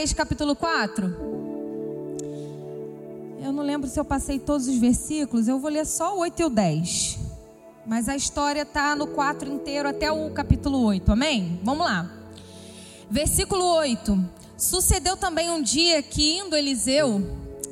[0.00, 1.14] Reis capítulo 4?
[3.42, 6.40] Eu não lembro se eu passei todos os versículos, eu vou ler só o 8
[6.40, 7.18] e o 10.
[7.84, 11.60] Mas a história está no 4 inteiro até o capítulo 8, amém?
[11.62, 12.10] Vamos lá.
[13.10, 14.18] Versículo 8.
[14.56, 17.20] Sucedeu também um dia que, indo Eliseu,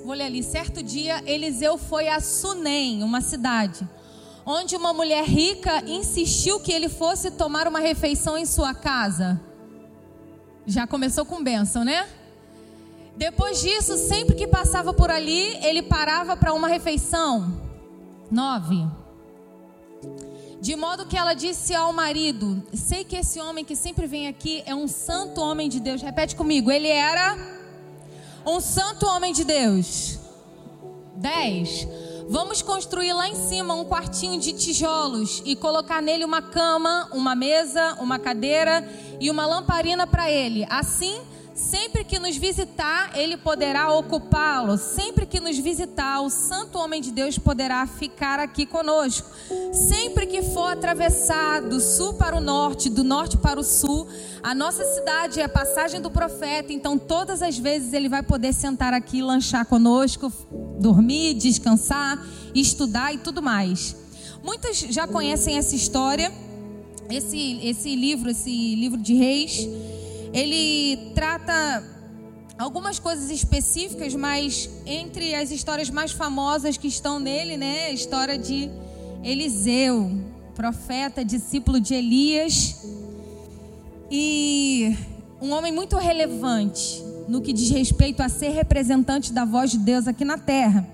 [0.05, 3.89] vou ler ali, certo dia, Eliseu foi a Sunem, uma cidade,
[4.45, 9.41] onde uma mulher rica insistiu que ele fosse tomar uma refeição em sua casa.
[10.67, 12.07] Já começou com bênção, né?
[13.19, 17.53] Depois disso, sempre que passava por ali, ele parava para uma refeição.
[18.31, 18.87] 9.
[20.61, 24.63] De modo que ela disse ao marido: Sei que esse homem que sempre vem aqui
[24.65, 26.01] é um santo homem de Deus.
[26.01, 26.71] Repete comigo.
[26.71, 27.37] Ele era
[28.47, 30.21] um santo homem de Deus.
[31.17, 31.89] 10.
[32.29, 37.35] Vamos construir lá em cima um quartinho de tijolos e colocar nele uma cama, uma
[37.35, 40.65] mesa, uma cadeira e uma lamparina para ele.
[40.71, 41.21] Assim
[41.59, 44.79] Sempre que nos visitar, ele poderá ocupá-lo.
[44.79, 49.29] Sempre que nos visitar, o santo homem de Deus poderá ficar aqui conosco.
[49.73, 54.07] Sempre que for atravessar do sul para o norte, do norte para o sul,
[54.41, 56.73] a nossa cidade é a passagem do profeta.
[56.73, 60.33] Então, todas as vezes ele vai poder sentar aqui, lanchar conosco,
[60.79, 63.97] dormir, descansar, estudar e tudo mais.
[64.45, 66.31] Muitos já conhecem essa história,
[67.11, 69.69] esse, esse livro, esse livro de reis
[70.33, 71.85] ele trata
[72.59, 78.37] algumas coisas específicas, mas entre as histórias mais famosas que estão nele, né, a história
[78.37, 78.69] de
[79.23, 80.11] Eliseu,
[80.55, 82.85] profeta, discípulo de Elias,
[84.11, 84.97] e
[85.41, 90.09] um homem muito relevante no que diz respeito a ser representante da voz de Deus
[90.09, 90.89] aqui na terra.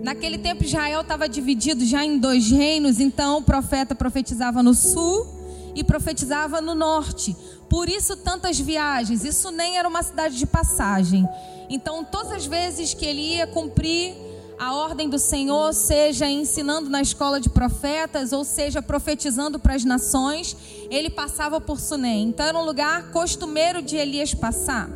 [0.00, 5.26] Naquele tempo Israel estava dividido já em dois reinos, então o profeta profetizava no sul
[5.74, 7.34] e profetizava no norte.
[7.72, 9.24] Por isso tantas viagens.
[9.24, 11.26] Isso nem era uma cidade de passagem.
[11.70, 14.14] Então, todas as vezes que ele ia cumprir
[14.58, 19.84] a ordem do Senhor, seja ensinando na escola de profetas, ou seja profetizando para as
[19.84, 20.54] nações,
[20.90, 22.28] ele passava por Sunem.
[22.28, 24.90] Então, era um lugar costumeiro de Elias passar.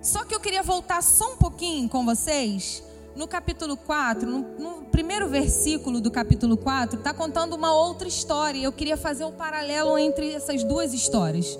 [0.00, 2.82] Só que eu queria voltar só um pouquinho com vocês
[3.14, 8.62] no capítulo 4, no, no, primeiro versículo do capítulo 4, está contando uma outra história.
[8.62, 11.58] Eu queria fazer um paralelo entre essas duas histórias.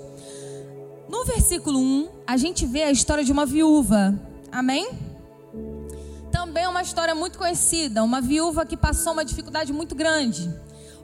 [1.07, 4.19] No versículo 1, a gente vê a história de uma viúva.
[4.51, 4.89] Amém?
[6.31, 8.03] Também é uma história muito conhecida.
[8.03, 10.51] Uma viúva que passou uma dificuldade muito grande.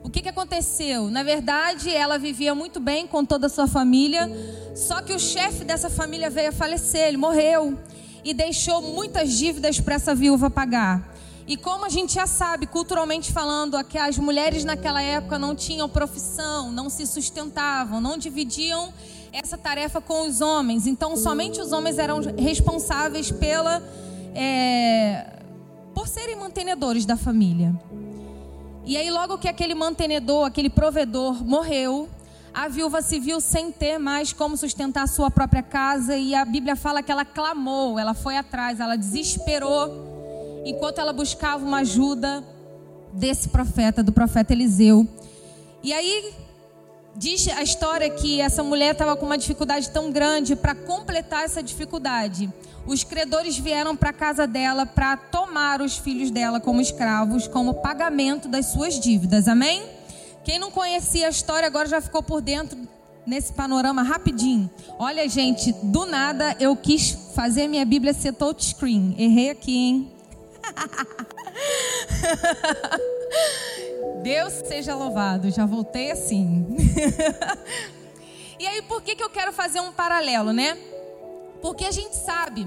[0.02, 1.10] O que, que aconteceu?
[1.10, 4.28] Na verdade, ela vivia muito bem com toda a sua família.
[4.74, 7.78] Só que o chefe dessa família veio a falecer, ele morreu
[8.24, 11.10] e deixou muitas dívidas para essa viúva pagar.
[11.46, 15.88] E como a gente já sabe, culturalmente falando, que as mulheres naquela época não tinham
[15.88, 18.92] profissão, não se sustentavam, não dividiam
[19.32, 20.86] essa tarefa com os homens.
[20.86, 23.82] Então, somente os homens eram responsáveis pela,
[24.34, 25.40] é,
[25.92, 27.74] por serem mantenedores da família.
[28.84, 32.08] E aí, logo que aquele mantenedor, aquele provedor morreu,
[32.52, 36.44] a viúva se viu sem ter mais como sustentar a sua própria casa e a
[36.44, 42.44] Bíblia fala que ela clamou, ela foi atrás, ela desesperou enquanto ela buscava uma ajuda
[43.12, 45.06] desse profeta, do profeta Eliseu.
[45.82, 46.34] E aí
[47.16, 51.62] diz a história que essa mulher estava com uma dificuldade tão grande para completar essa
[51.62, 52.52] dificuldade.
[52.86, 57.74] Os credores vieram para a casa dela para tomar os filhos dela como escravos, como
[57.74, 59.48] pagamento das suas dívidas.
[59.48, 59.99] Amém?
[60.44, 62.78] Quem não conhecia a história agora já ficou por dentro
[63.26, 64.70] nesse panorama rapidinho.
[64.98, 69.14] Olha, gente, do nada eu quis fazer minha Bíblia ser touchscreen.
[69.18, 70.12] Errei aqui, hein?
[74.22, 76.66] Deus seja louvado, já voltei assim.
[78.58, 80.76] e aí, por que, que eu quero fazer um paralelo, né?
[81.62, 82.66] Porque a gente sabe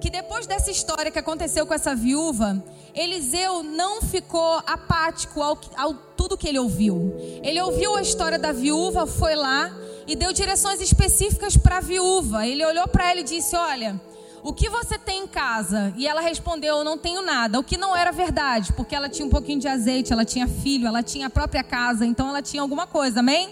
[0.00, 2.62] que depois dessa história que aconteceu com essa viúva,
[2.94, 7.14] Eliseu não ficou apático ao, ao tudo que ele ouviu.
[7.42, 9.70] Ele ouviu a história da viúva, foi lá
[10.06, 12.46] e deu direções específicas para a viúva.
[12.46, 14.00] Ele olhou para ela e disse: Olha,
[14.42, 15.92] o que você tem em casa?
[15.96, 17.58] E ela respondeu: Eu não tenho nada.
[17.58, 20.86] O que não era verdade, porque ela tinha um pouquinho de azeite, ela tinha filho,
[20.86, 23.50] ela tinha a própria casa, então ela tinha alguma coisa, amém?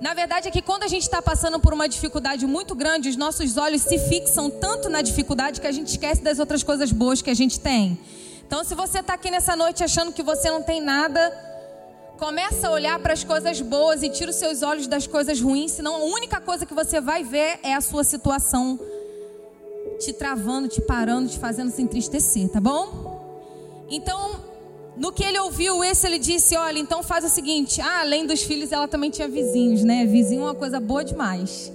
[0.00, 3.16] Na verdade é que quando a gente está passando por uma dificuldade muito grande, os
[3.16, 7.20] nossos olhos se fixam tanto na dificuldade que a gente esquece das outras coisas boas
[7.20, 7.98] que a gente tem.
[8.46, 11.20] Então, se você está aqui nessa noite achando que você não tem nada,
[12.16, 15.72] começa a olhar para as coisas boas e tira os seus olhos das coisas ruins,
[15.72, 18.78] senão a única coisa que você vai ver é a sua situação
[19.98, 23.86] te travando, te parando, te fazendo se entristecer, tá bom?
[23.90, 24.40] Então,
[24.98, 27.80] no que ele ouviu esse, ele disse: Olha, então faz o seguinte.
[27.80, 30.04] Ah, além dos filhos, ela também tinha vizinhos, né?
[30.04, 31.72] Vizinho é uma coisa boa demais.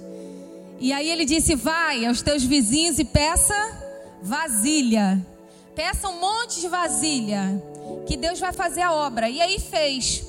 [0.78, 3.54] E aí ele disse: Vai aos teus vizinhos e peça
[4.22, 5.24] vasilha.
[5.74, 7.62] Peça um monte de vasilha,
[8.06, 9.28] que Deus vai fazer a obra.
[9.28, 10.22] E aí fez.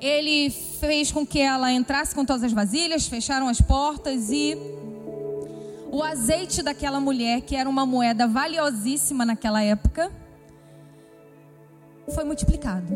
[0.00, 4.56] Ele fez com que ela entrasse com todas as vasilhas, fecharam as portas e
[5.90, 10.10] o azeite daquela mulher, que era uma moeda valiosíssima naquela época,
[12.12, 12.86] foi multiplicado.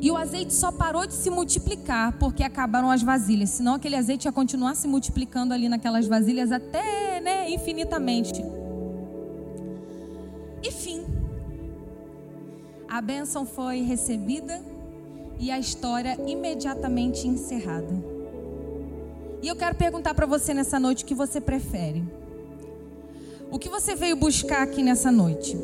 [0.00, 3.50] E o azeite só parou de se multiplicar porque acabaram as vasilhas.
[3.50, 8.44] Senão aquele azeite ia continuar se multiplicando ali naquelas vasilhas até né, infinitamente.
[10.62, 11.04] E fim.
[12.88, 14.62] A bênção foi recebida
[15.38, 18.18] e a história imediatamente encerrada.
[19.42, 22.02] E eu quero perguntar para você nessa noite o que você prefere.
[23.50, 25.56] O que você veio buscar aqui nessa noite?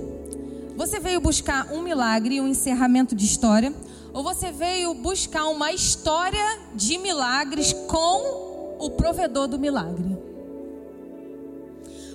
[0.77, 3.73] Você veio buscar um milagre, um encerramento de história?
[4.13, 10.17] Ou você veio buscar uma história de milagres com o provedor do milagre?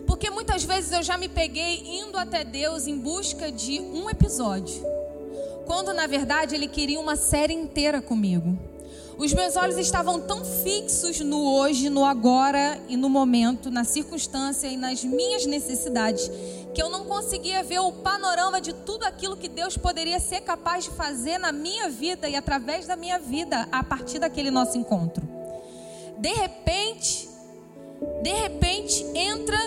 [0.06, 4.84] Porque muitas vezes eu já me peguei indo até Deus em busca de um episódio,
[5.66, 8.58] quando na verdade Ele queria uma série inteira comigo.
[9.18, 14.68] Os meus olhos estavam tão fixos no hoje, no agora e no momento, na circunstância
[14.68, 16.32] e nas minhas necessidades,
[16.74, 20.86] que eu não conseguia ver o panorama de tudo aquilo que Deus poderia ser capaz
[20.86, 25.28] de fazer na minha vida e através da minha vida a partir daquele nosso encontro.
[26.18, 27.30] De repente,
[28.22, 29.58] de repente entra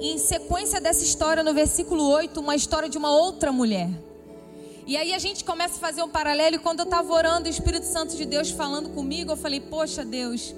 [0.00, 3.90] em sequência dessa história no versículo 8 uma história de uma outra mulher.
[4.86, 6.56] E aí a gente começa a fazer um paralelo.
[6.56, 10.02] E quando eu estava orando, o Espírito Santo de Deus falando comigo, eu falei: Poxa,
[10.02, 10.54] Deus,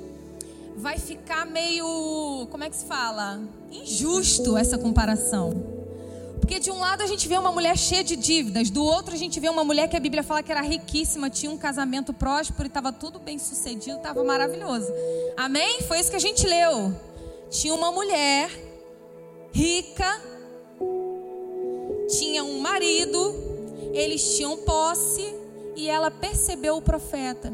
[0.77, 2.47] vai ficar meio.
[2.49, 3.41] Como é que se fala?
[3.71, 5.79] Injusto essa comparação.
[6.41, 9.19] Porque de um lado a gente vê uma mulher cheia de dívidas, do outro a
[9.19, 12.65] gente vê uma mulher que a Bíblia fala que era riquíssima, tinha um casamento próspero
[12.65, 14.93] e estava tudo bem sucedido, estava maravilhoso.
[15.37, 15.83] Amém?
[15.83, 16.95] Foi isso que a gente leu.
[17.51, 18.51] Tinha uma mulher
[19.53, 20.21] rica,
[22.09, 23.51] tinha um marido
[23.93, 25.35] eles tinham posse
[25.77, 27.53] e ela percebeu o profeta.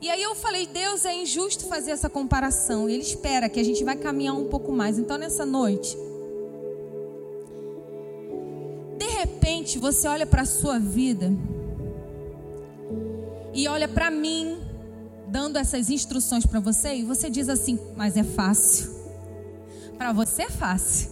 [0.00, 2.88] E aí eu falei, Deus, é injusto fazer essa comparação.
[2.88, 4.98] Ele espera que a gente vai caminhar um pouco mais.
[4.98, 5.96] Então nessa noite,
[8.96, 11.32] de repente você olha para a sua vida
[13.52, 14.60] e olha para mim
[15.26, 18.96] dando essas instruções para você e você diz assim: "Mas é fácil".
[19.96, 21.10] Para você é fácil.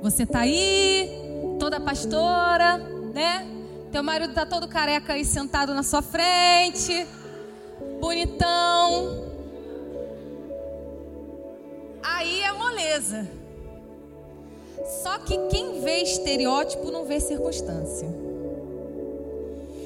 [0.00, 1.10] Você tá aí,
[1.60, 2.78] toda pastora,
[3.12, 3.46] né?
[3.92, 7.06] Teu marido tá todo careca aí sentado na sua frente.
[8.02, 9.30] Bonitão.
[12.02, 13.30] Aí é moleza.
[15.04, 18.08] Só que quem vê estereótipo não vê circunstância.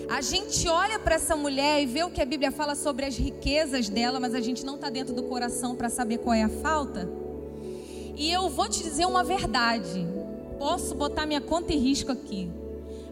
[0.09, 3.19] A gente olha para essa mulher e vê o que a Bíblia fala sobre as
[3.19, 6.49] riquezas dela, mas a gente não está dentro do coração para saber qual é a
[6.49, 7.07] falta.
[8.17, 10.07] E eu vou te dizer uma verdade.
[10.59, 12.51] Posso botar minha conta em risco aqui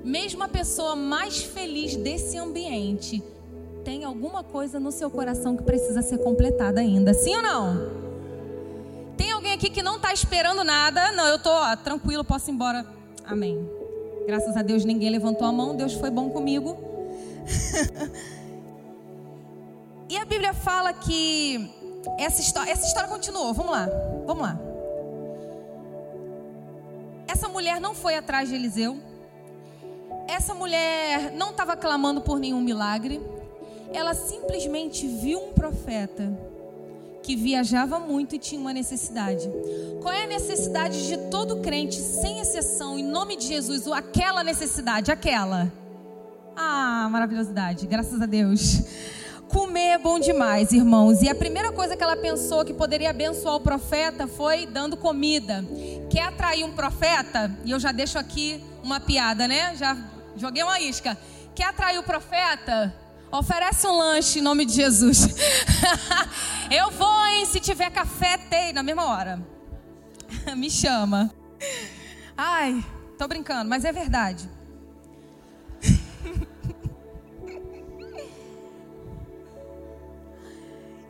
[0.04, 3.22] mesmo a pessoa mais feliz desse ambiente,
[3.84, 7.12] tem alguma coisa no seu coração que precisa ser completada ainda.
[7.12, 8.04] Sim ou não?
[9.16, 11.12] Tem alguém aqui que não está esperando nada?
[11.12, 12.84] Não, eu estou tranquilo, posso ir embora.
[13.24, 13.68] Amém.
[14.26, 16.76] Graças a Deus ninguém levantou a mão, Deus foi bom comigo.
[20.08, 21.70] e a Bíblia fala que
[22.18, 23.52] essa história, essa história continuou.
[23.52, 23.88] Vamos lá,
[24.26, 24.58] vamos lá.
[27.28, 28.98] Essa mulher não foi atrás de Eliseu
[30.26, 33.20] essa mulher não estava clamando por nenhum milagre.
[33.94, 36.30] Ela simplesmente viu um profeta
[37.22, 39.48] que viajava muito e tinha uma necessidade.
[40.02, 43.86] Qual é a necessidade de todo crente, sem exceção, em nome de Jesus?
[43.88, 45.72] Aquela necessidade, aquela.
[46.54, 48.82] Ah, maravilhosidade, graças a Deus.
[49.48, 51.22] Comer é bom demais, irmãos.
[51.22, 55.64] E a primeira coisa que ela pensou que poderia abençoar o profeta foi dando comida.
[56.10, 57.56] Quer atrair um profeta?
[57.64, 59.74] E eu já deixo aqui uma piada, né?
[59.76, 59.96] Já
[60.36, 61.16] Joguei uma isca.
[61.54, 62.92] Quer atrair o profeta?
[63.30, 65.26] Oferece um lanche em nome de Jesus.
[66.70, 67.44] eu vou, hein?
[67.46, 69.44] Se tiver café, tem na mesma hora.
[70.56, 71.34] Me chama.
[72.36, 72.84] Ai,
[73.18, 74.48] tô brincando, mas é verdade.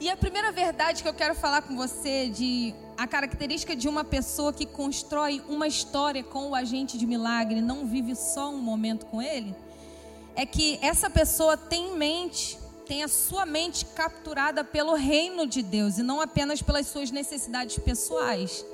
[0.00, 4.04] e a primeira verdade que eu quero falar com você de a característica de uma
[4.04, 9.06] pessoa que constrói uma história com o agente de milagre, não vive só um momento
[9.06, 9.54] com ele,
[10.36, 15.62] é que essa pessoa tem em mente, tem a sua mente capturada pelo reino de
[15.62, 18.64] Deus e não apenas pelas suas necessidades pessoais.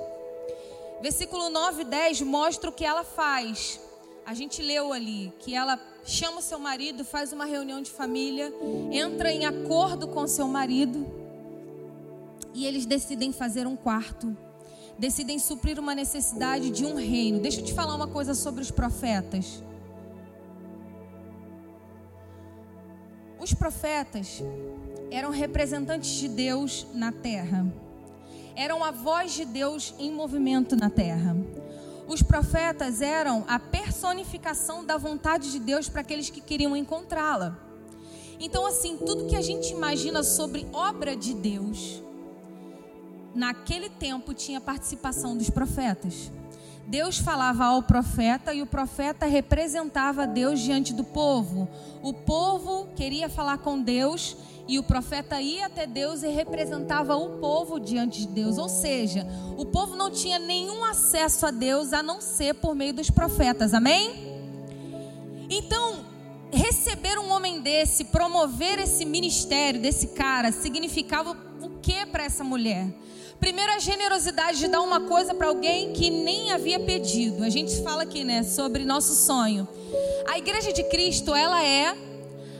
[1.01, 3.79] Versículo 9 e 10 mostra o que ela faz.
[4.25, 8.53] A gente leu ali que ela chama seu marido, faz uma reunião de família,
[8.91, 11.05] entra em acordo com seu marido
[12.53, 14.35] E eles decidem fazer um quarto.
[14.99, 17.39] Decidem suprir uma necessidade de um reino.
[17.39, 19.63] Deixa eu te falar uma coisa sobre os profetas.
[23.41, 24.43] Os profetas
[25.09, 27.65] eram representantes de Deus na terra.
[28.55, 31.35] Eram a voz de Deus em movimento na terra.
[32.07, 37.57] Os profetas eram a personificação da vontade de Deus para aqueles que queriam encontrá-la.
[38.39, 42.03] Então, assim, tudo que a gente imagina sobre obra de Deus,
[43.33, 46.31] naquele tempo tinha participação dos profetas.
[46.87, 51.67] Deus falava ao profeta e o profeta representava Deus diante do povo.
[52.01, 54.35] O povo queria falar com Deus
[54.67, 58.57] e o profeta ia até Deus e representava o povo diante de Deus.
[58.57, 59.25] Ou seja,
[59.57, 63.73] o povo não tinha nenhum acesso a Deus a não ser por meio dos profetas.
[63.73, 64.31] Amém?
[65.49, 66.05] Então,
[66.51, 72.87] receber um homem desse, promover esse ministério desse cara, significava o que para essa mulher?
[73.41, 77.43] Primeiro, a generosidade de dar uma coisa para alguém que nem havia pedido.
[77.43, 79.67] A gente fala aqui, né, sobre nosso sonho.
[80.29, 81.97] A igreja de Cristo, ela é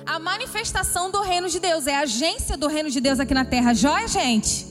[0.07, 3.45] a manifestação do reino de Deus, é a agência do reino de Deus aqui na
[3.45, 3.75] terra.
[3.75, 4.65] Joia, gente?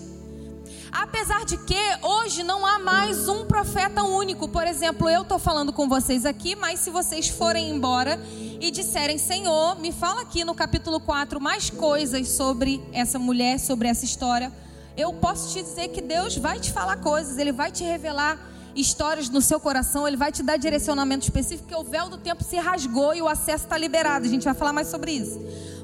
[0.91, 4.49] Apesar de que hoje não há mais um profeta único.
[4.49, 8.21] Por exemplo, eu estou falando com vocês aqui, mas se vocês forem embora
[8.61, 13.87] e disserem, Senhor, me fala aqui no capítulo 4 mais coisas sobre essa mulher, sobre
[13.87, 14.53] essa história
[15.01, 18.39] eu posso te dizer que Deus vai te falar coisas, Ele vai te revelar
[18.75, 22.45] histórias no seu coração, Ele vai te dar direcionamento específico, porque o véu do tempo
[22.45, 24.27] se rasgou e o acesso está liberado.
[24.27, 25.41] A gente vai falar mais sobre isso.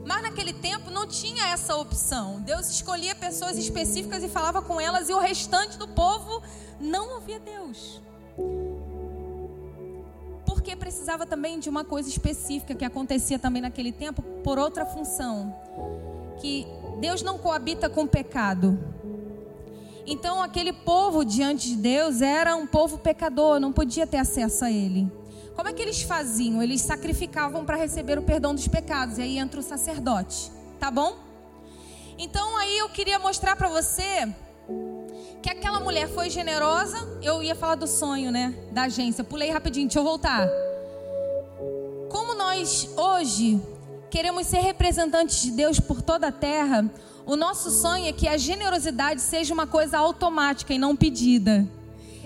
[0.06, 2.40] Mas naquele tempo não tinha essa opção.
[2.40, 6.42] Deus escolhia pessoas específicas e falava com elas, e o restante do povo
[6.80, 8.00] não ouvia Deus.
[10.44, 15.54] Porque precisava também de uma coisa específica que acontecia também naquele tempo por outra função.
[16.40, 16.66] Que
[17.00, 18.78] Deus não coabita com o pecado.
[20.06, 24.70] Então aquele povo diante de Deus era um povo pecador, não podia ter acesso a
[24.70, 25.10] ele.
[25.56, 26.62] Como é que eles faziam?
[26.62, 31.16] Eles sacrificavam para receber o perdão dos pecados, e aí entra o sacerdote, tá bom?
[32.18, 34.32] Então aí eu queria mostrar para você
[35.42, 36.96] que aquela mulher foi generosa.
[37.22, 38.54] Eu ia falar do sonho, né?
[38.72, 39.22] Da agência.
[39.22, 40.48] Pulei rapidinho, deixa eu voltar.
[42.10, 43.60] Como nós hoje
[44.10, 46.90] queremos ser representantes de Deus por toda a terra,
[47.26, 51.66] o nosso sonho é que a generosidade seja uma coisa automática e não pedida.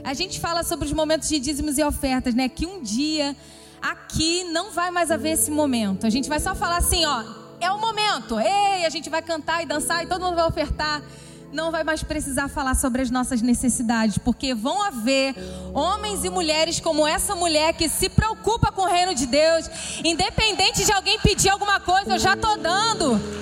[0.04, 2.50] A gente fala sobre os momentos de dízimos e ofertas, né?
[2.50, 3.34] Que um dia
[3.80, 6.06] aqui não vai mais haver esse momento.
[6.06, 7.24] A gente vai só falar assim, ó,
[7.60, 8.38] é o momento.
[8.38, 11.02] Ei, a gente vai cantar e dançar e todo mundo vai ofertar.
[11.50, 15.34] Não vai mais precisar falar sobre as nossas necessidades, porque vão haver
[15.72, 19.68] homens e mulheres como essa mulher que se preocupa com o reino de Deus,
[20.04, 23.39] independente de alguém pedir alguma coisa, eu já tô dando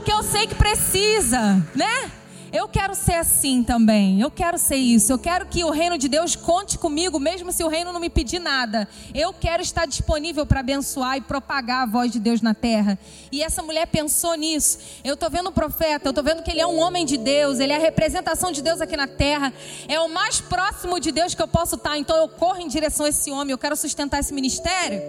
[0.00, 2.10] porque eu sei que precisa, né?
[2.50, 4.18] Eu quero ser assim também.
[4.18, 5.12] Eu quero ser isso.
[5.12, 8.08] Eu quero que o reino de Deus conte comigo, mesmo se o reino não me
[8.08, 8.88] pedir nada.
[9.14, 12.98] Eu quero estar disponível para abençoar e propagar a voz de Deus na terra.
[13.30, 14.78] E essa mulher pensou nisso.
[15.04, 17.60] Eu estou vendo o profeta, eu estou vendo que ele é um homem de Deus,
[17.60, 19.52] ele é a representação de Deus aqui na terra.
[19.86, 21.98] É o mais próximo de Deus que eu posso estar.
[21.98, 23.52] Então eu corro em direção a esse homem.
[23.52, 25.02] Eu quero sustentar esse ministério.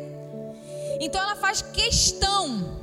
[0.99, 2.80] Então ela faz questão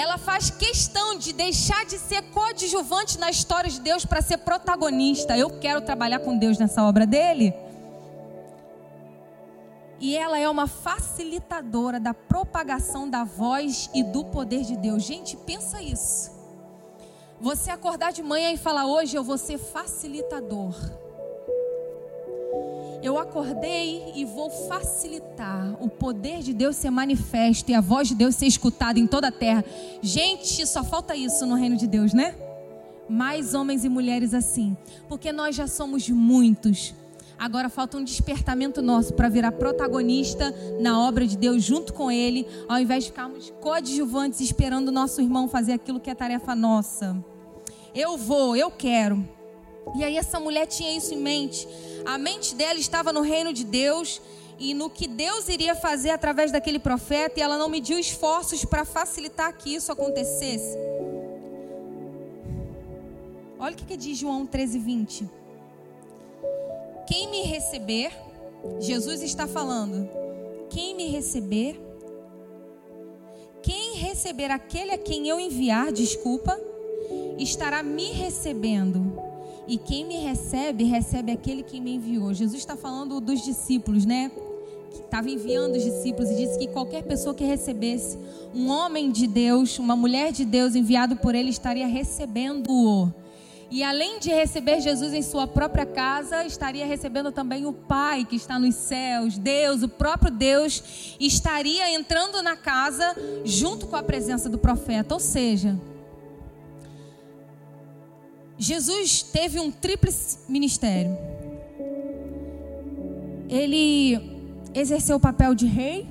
[0.00, 5.36] ela faz questão de deixar de ser coadjuvante na história de Deus para ser protagonista.
[5.36, 7.52] Eu quero trabalhar com Deus nessa obra dele.
[10.00, 15.02] E ela é uma facilitadora da propagação da voz e do poder de Deus.
[15.02, 16.30] Gente, pensa isso.
[17.38, 20.74] Você acordar de manhã e falar: Hoje eu vou ser facilitador
[23.02, 28.14] eu acordei e vou facilitar o poder de Deus ser manifesto e a voz de
[28.14, 29.64] Deus ser escutada em toda a terra.
[30.02, 32.34] Gente, só falta isso no reino de Deus, né?
[33.08, 34.76] Mais homens e mulheres assim,
[35.08, 36.94] porque nós já somos muitos.
[37.38, 42.46] Agora falta um despertamento nosso para virar protagonista na obra de Deus junto com Ele,
[42.68, 47.16] ao invés de ficarmos coadjuvantes esperando o nosso irmão fazer aquilo que é tarefa nossa.
[47.94, 49.26] Eu vou, eu quero.
[49.94, 51.66] E aí essa mulher tinha isso em mente.
[52.04, 54.20] A mente dela estava no reino de Deus
[54.58, 58.84] e no que Deus iria fazer através daquele profeta, e ela não mediu esforços para
[58.84, 60.76] facilitar que isso acontecesse.
[63.58, 65.30] Olha o que, que diz João 13, 20.
[67.06, 68.12] Quem me receber,
[68.78, 70.08] Jesus está falando,
[70.68, 71.80] quem me receber,
[73.62, 76.58] quem receber aquele a quem eu enviar, desculpa,
[77.38, 79.29] estará me recebendo
[79.70, 82.34] e quem me recebe, recebe aquele que me enviou.
[82.34, 84.28] Jesus está falando dos discípulos, né?
[84.90, 88.18] Que estava enviando os discípulos e disse que qualquer pessoa que recebesse
[88.52, 93.14] um homem de Deus, uma mulher de Deus enviado por ele, estaria recebendo-o.
[93.70, 98.34] E além de receber Jesus em sua própria casa, estaria recebendo também o Pai que
[98.34, 99.38] está nos céus.
[99.38, 105.14] Deus, o próprio Deus, estaria entrando na casa junto com a presença do profeta.
[105.14, 105.78] Ou seja,
[108.60, 111.16] Jesus teve um tríplice ministério.
[113.48, 114.20] Ele
[114.74, 116.06] exerceu o papel de rei.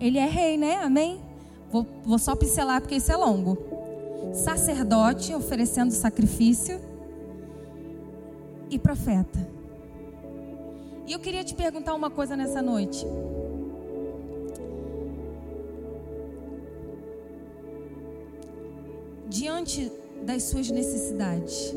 [0.00, 0.74] Ele é rei, né?
[0.82, 1.20] Amém?
[1.70, 3.56] Vou, vou só pincelar porque isso é longo.
[4.34, 6.80] Sacerdote, oferecendo sacrifício
[8.68, 9.48] e profeta.
[11.06, 13.06] E eu queria te perguntar uma coisa nessa noite.
[19.28, 19.92] Diante
[20.24, 21.74] das suas necessidades,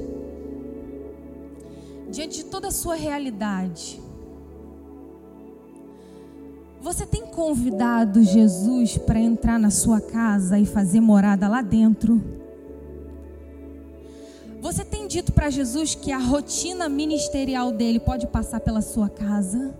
[2.09, 4.01] diante de toda a sua realidade,
[6.81, 12.21] você tem convidado Jesus para entrar na sua casa e fazer morada lá dentro?
[14.61, 19.75] Você tem dito para Jesus que a rotina ministerial dele pode passar pela sua casa?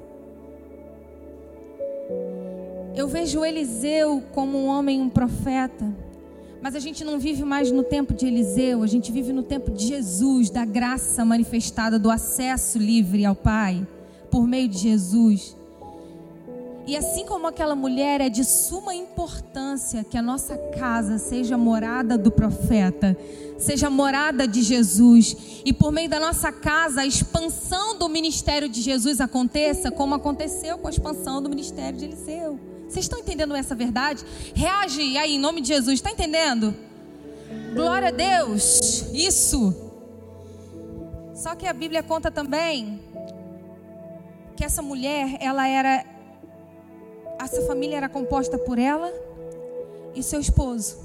[2.96, 5.86] Eu vejo Eliseu como um homem, um profeta,
[6.62, 9.72] mas a gente não vive mais no tempo de Eliseu, a gente vive no tempo
[9.72, 13.86] de Jesus, da graça manifestada, do acesso livre ao Pai,
[14.32, 15.56] por meio de Jesus.
[16.88, 22.18] E assim como aquela mulher, é de suma importância que a nossa casa seja morada
[22.18, 23.18] do profeta,
[23.58, 25.62] seja morada de Jesus.
[25.66, 30.78] E por meio da nossa casa, a expansão do ministério de Jesus aconteça, como aconteceu
[30.78, 32.58] com a expansão do ministério de Eliseu.
[32.88, 34.24] Vocês estão entendendo essa verdade?
[34.56, 36.74] Reage aí em nome de Jesus, está entendendo?
[37.74, 39.76] Glória a Deus, isso.
[41.36, 43.00] Só que a Bíblia conta também
[44.56, 46.04] que essa mulher, ela era
[47.40, 49.12] essa família era composta por ela
[50.16, 50.98] e seu esposo.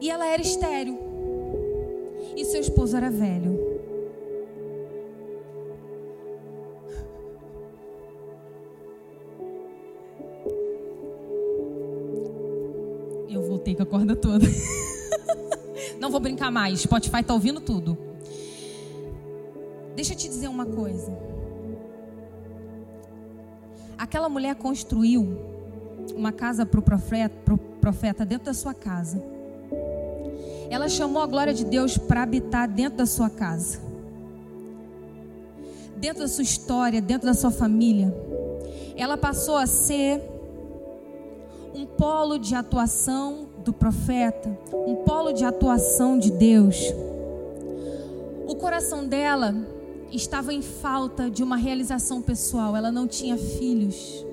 [0.00, 0.98] E ela era estéril.
[2.36, 3.73] E seu esposo era velho.
[13.64, 14.46] Eu voltei com a corda toda.
[15.98, 16.80] Não vou brincar mais.
[16.80, 17.96] Spotify tá ouvindo tudo.
[19.96, 21.16] Deixa eu te dizer uma coisa.
[23.96, 25.38] Aquela mulher construiu
[26.14, 29.22] uma casa para o profeta, pro profeta dentro da sua casa.
[30.68, 33.80] Ela chamou a glória de Deus para habitar dentro da sua casa,
[35.96, 38.14] dentro da sua história, dentro da sua família.
[38.94, 40.20] Ela passou a ser
[41.74, 46.92] um polo de atuação do profeta, um polo de atuação de Deus.
[48.46, 49.54] O coração dela
[50.12, 54.24] estava em falta de uma realização pessoal, ela não tinha filhos.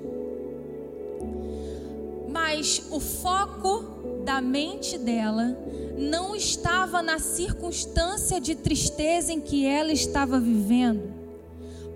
[2.28, 3.84] Mas o foco
[4.24, 5.56] da mente dela
[5.98, 11.10] não estava na circunstância de tristeza em que ela estava vivendo,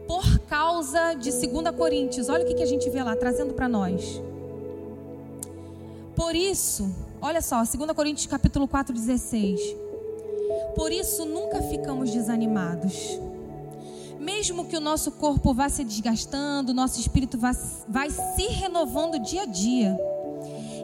[0.06, 2.28] por causa de 2 Coríntios.
[2.28, 4.22] Olha o que a gente vê lá, trazendo para nós.
[6.14, 6.90] Por isso,
[7.26, 9.60] olha só, 2 Coríntios capítulo 4, 16.
[10.74, 13.18] Por isso nunca ficamos desanimados
[14.26, 17.52] mesmo que o nosso corpo vá se desgastando, nosso espírito vá,
[17.88, 19.96] vai se renovando dia a dia.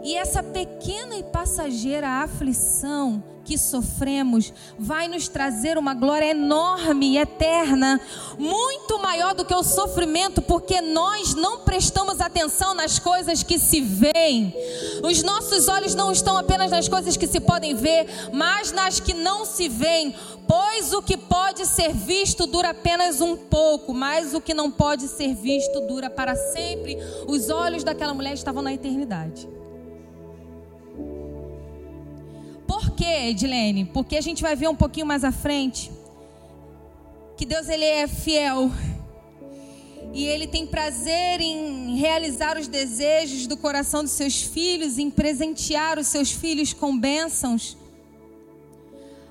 [0.05, 7.19] E essa pequena e passageira aflição que sofremos vai nos trazer uma glória enorme e
[7.19, 8.01] eterna,
[8.39, 13.81] muito maior do que o sofrimento, porque nós não prestamos atenção nas coisas que se
[13.81, 14.55] veem.
[15.03, 19.15] Os nossos olhos não estão apenas nas coisas que se podem ver, mas nas que
[19.15, 20.15] não se veem.
[20.47, 25.09] Pois o que pode ser visto dura apenas um pouco, mas o que não pode
[25.09, 26.99] ser visto dura para sempre.
[27.27, 29.49] Os olhos daquela mulher estavam na eternidade.
[33.03, 33.85] Quê, Edilene?
[33.85, 35.91] Porque a gente vai ver um pouquinho mais à frente
[37.37, 38.71] que Deus ele é fiel.
[40.15, 45.99] E ele tem prazer em realizar os desejos do coração dos seus filhos, em presentear
[45.99, 47.77] os seus filhos com bênçãos.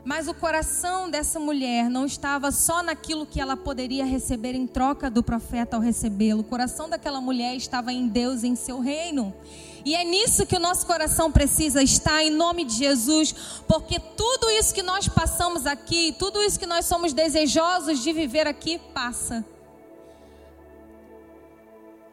[0.03, 5.09] Mas o coração dessa mulher não estava só naquilo que ela poderia receber em troca
[5.09, 6.41] do profeta ao recebê-lo.
[6.41, 9.33] O coração daquela mulher estava em Deus, em seu reino.
[9.83, 13.33] E é nisso que o nosso coração precisa estar, em nome de Jesus,
[13.67, 18.47] porque tudo isso que nós passamos aqui, tudo isso que nós somos desejosos de viver
[18.47, 19.43] aqui, passa.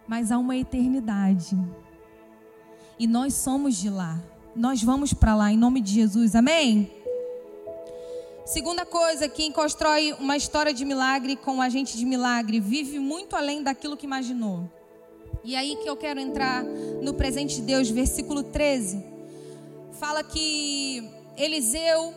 [0.06, 1.56] Mas há uma eternidade.
[2.98, 4.18] E nós somos de lá.
[4.56, 6.90] Nós vamos para lá, em nome de Jesus, amém?
[8.46, 13.36] Segunda coisa, quem constrói uma história de milagre com um agente de milagre vive muito
[13.36, 14.77] além daquilo que imaginou.
[15.44, 19.02] E aí que eu quero entrar no presente de Deus, versículo 13.
[19.92, 22.14] Fala que Eliseu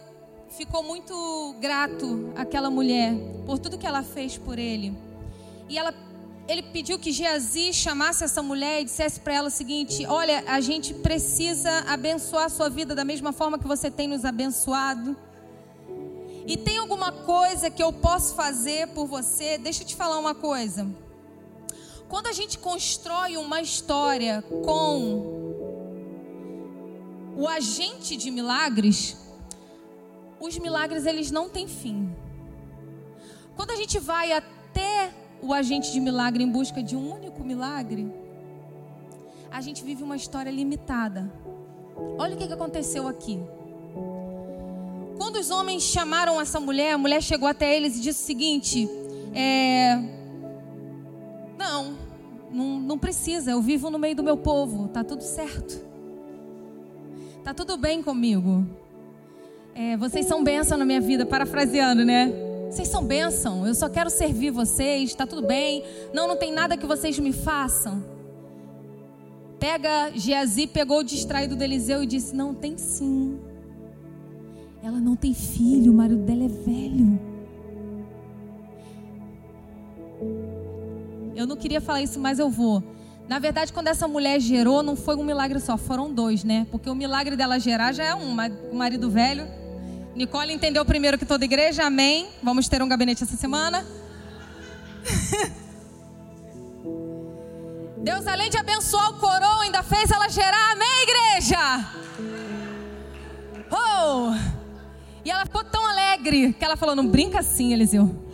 [0.50, 3.14] ficou muito grato àquela mulher
[3.46, 4.94] por tudo que ela fez por ele.
[5.70, 5.94] E ela,
[6.48, 10.60] ele pediu que Geazi chamasse essa mulher e dissesse para ela o seguinte: Olha, a
[10.60, 15.16] gente precisa abençoar a sua vida da mesma forma que você tem nos abençoado.
[16.46, 19.58] E tem alguma coisa que eu posso fazer por você?
[19.58, 20.88] Deixa eu te falar uma coisa.
[22.12, 25.40] Quando a gente constrói uma história com
[27.38, 29.16] o agente de milagres,
[30.38, 32.14] os milagres eles não têm fim.
[33.56, 38.14] Quando a gente vai até o agente de milagre em busca de um único milagre,
[39.50, 41.32] a gente vive uma história limitada.
[42.20, 43.40] Olha o que aconteceu aqui.
[45.16, 48.90] Quando os homens chamaram essa mulher, a mulher chegou até eles e disse o seguinte:
[49.34, 49.96] é,
[51.58, 52.01] Não,
[52.52, 55.82] não, não precisa, eu vivo no meio do meu povo, tá tudo certo.
[57.44, 58.66] Tá tudo bem comigo.
[59.74, 62.32] É, vocês são bênção na minha vida, parafraseando, né?
[62.70, 65.84] Vocês são bênção, eu só quero servir vocês, tá tudo bem.
[66.14, 68.04] Não, não tem nada que vocês me façam.
[69.60, 73.40] Pega, Geazi pegou o distraído do Eliseu e disse: Não, tem sim.
[74.84, 77.31] Ela não tem filho, o marido dela é velho.
[81.36, 82.84] Eu não queria falar isso, mas eu vou.
[83.28, 86.68] Na verdade, quando essa mulher gerou, não foi um milagre só, foram dois, né?
[86.70, 88.36] Porque o milagre dela gerar já é um,
[88.72, 89.48] o marido velho.
[90.14, 92.28] Nicole entendeu primeiro que toda igreja, amém.
[92.44, 93.86] Vamos ter um gabinete essa semana.
[98.04, 101.58] Deus, além de abençoar o coroa, ainda fez ela gerar, amém, igreja?
[103.72, 104.34] Oh!
[105.24, 108.31] E ela ficou tão alegre que ela falou: Não brinca assim, Eliseu.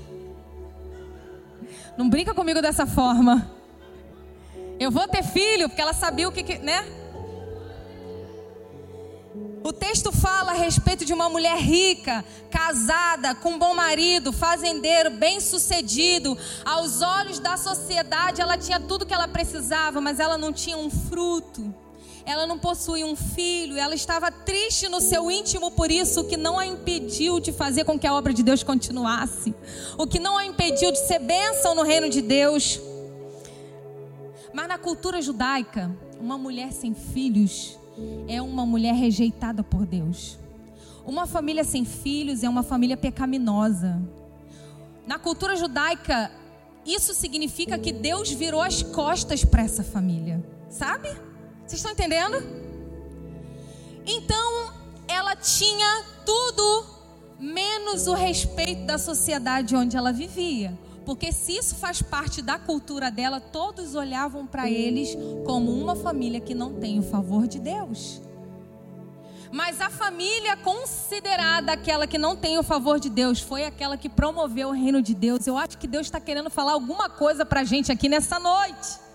[1.97, 3.51] Não brinca comigo dessa forma.
[4.79, 6.85] Eu vou ter filho, porque ela sabia o que, que né?
[9.63, 15.09] O texto fala a respeito de uma mulher rica, casada, com um bom marido, fazendeiro,
[15.09, 16.37] bem-sucedido.
[16.63, 20.89] Aos olhos da sociedade, ela tinha tudo que ela precisava, mas ela não tinha um
[20.89, 21.73] fruto
[22.27, 26.35] ela não possui um filho, ela estava triste no seu íntimo por isso, o que
[26.35, 29.55] não a impediu de fazer com que a obra de Deus continuasse,
[29.97, 32.81] o que não a impediu de ser bênção no reino de Deus.
[34.53, 37.79] Mas na cultura judaica, uma mulher sem filhos
[38.27, 40.37] é uma mulher rejeitada por Deus.
[41.05, 44.01] Uma família sem filhos é uma família pecaminosa.
[45.05, 46.29] Na cultura judaica,
[46.85, 51.26] isso significa que Deus virou as costas para essa família, sabe?
[51.67, 52.37] Vocês estão entendendo?
[54.05, 54.73] Então,
[55.05, 56.85] ela tinha tudo
[57.37, 60.79] menos o respeito da sociedade onde ela vivia.
[61.05, 66.39] Porque se isso faz parte da cultura dela, todos olhavam para eles como uma família
[66.39, 68.21] que não tem o favor de Deus.
[69.51, 74.07] Mas a família considerada aquela que não tem o favor de Deus foi aquela que
[74.07, 75.45] promoveu o reino de Deus.
[75.45, 79.06] Eu acho que Deus está querendo falar alguma coisa para a gente aqui nessa noite.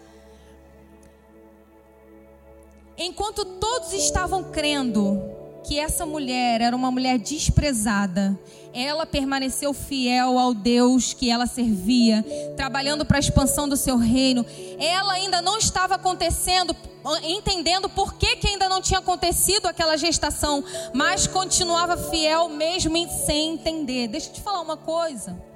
[2.97, 5.21] Enquanto todos estavam crendo
[5.65, 8.39] que essa mulher era uma mulher desprezada,
[8.75, 12.25] ela permaneceu fiel ao Deus que ela servia,
[12.57, 14.45] trabalhando para a expansão do seu reino.
[14.79, 16.75] Ela ainda não estava acontecendo,
[17.23, 22.93] entendendo por que, que ainda não tinha acontecido aquela gestação, mas continuava fiel mesmo
[23.25, 24.09] sem entender.
[24.09, 25.52] Deixa eu te falar uma coisa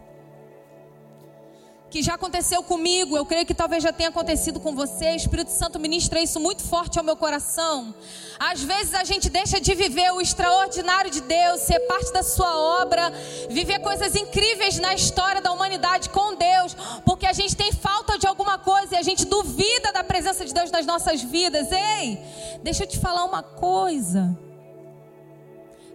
[1.97, 5.13] que já aconteceu comigo, eu creio que talvez já tenha acontecido com você.
[5.13, 7.95] O Espírito Santo ministra isso muito forte ao meu coração.
[8.39, 12.83] Às vezes a gente deixa de viver o extraordinário de Deus, ser parte da sua
[12.83, 13.11] obra,
[13.49, 18.27] viver coisas incríveis na história da humanidade com Deus, porque a gente tem falta de
[18.27, 21.73] alguma coisa e a gente duvida da presença de Deus nas nossas vidas.
[21.73, 22.19] Ei,
[22.63, 24.39] deixa eu te falar uma coisa.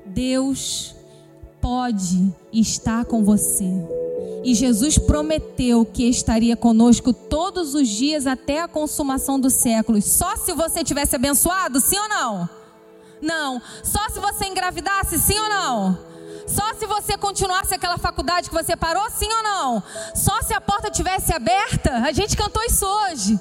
[0.04, 0.96] Deus
[1.62, 3.70] pode estar com você.
[4.44, 10.06] E Jesus prometeu que estaria conosco todos os dias até a consumação dos séculos.
[10.06, 12.50] Só se você tivesse abençoado, sim ou não?
[13.22, 13.62] Não.
[13.84, 15.98] Só se você engravidasse, sim ou não?
[16.48, 19.84] Só se você continuasse aquela faculdade que você parou, sim ou não?
[20.16, 21.98] Só se a porta tivesse aberta?
[21.98, 23.40] A gente cantou isso hoje.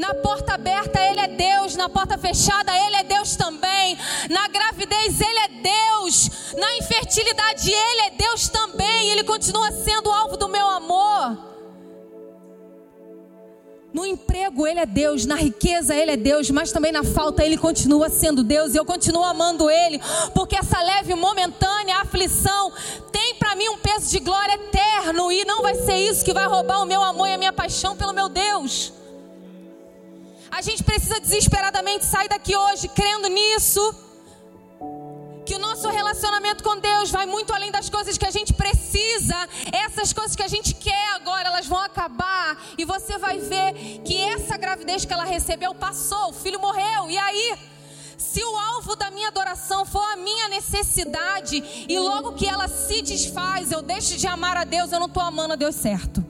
[0.00, 1.76] Na porta aberta, Ele é Deus.
[1.76, 3.98] Na porta fechada, Ele é Deus também.
[4.30, 6.30] Na gravidez, Ele é Deus.
[6.56, 9.10] Na infertilidade, Ele é Deus também.
[9.10, 11.50] Ele continua sendo alvo do meu amor.
[13.92, 17.58] No emprego ele é Deus, na riqueza ele é Deus, mas também na falta ele
[17.58, 20.00] continua sendo Deus e eu continuo amando ele,
[20.32, 22.72] porque essa leve momentânea aflição
[23.10, 26.46] tem para mim um peso de glória eterno e não vai ser isso que vai
[26.46, 28.92] roubar o meu amor e a minha paixão pelo meu Deus.
[30.50, 33.94] A gente precisa desesperadamente sair daqui hoje crendo nisso.
[35.46, 39.36] Que o nosso relacionamento com Deus vai muito além das coisas que a gente precisa.
[39.72, 42.62] Essas coisas que a gente quer agora, elas vão acabar.
[42.76, 43.72] E você vai ver
[44.04, 47.08] que essa gravidez que ela recebeu passou, o filho morreu.
[47.08, 47.58] E aí?
[48.18, 53.00] Se o alvo da minha adoração for a minha necessidade, e logo que ela se
[53.00, 56.29] desfaz, eu deixo de amar a Deus, eu não estou amando a Deus certo.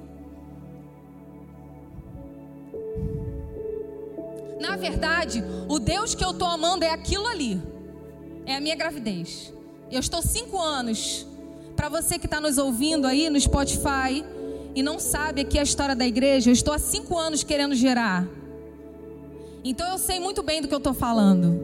[4.60, 7.60] Na verdade, o Deus que eu estou amando é aquilo ali.
[8.44, 9.52] É a minha gravidez.
[9.90, 11.26] Eu estou cinco anos.
[11.74, 14.22] Para você que está nos ouvindo aí no Spotify
[14.74, 18.28] e não sabe aqui a história da igreja, eu estou há cinco anos querendo gerar.
[19.64, 21.58] Então eu sei muito bem do que eu estou falando.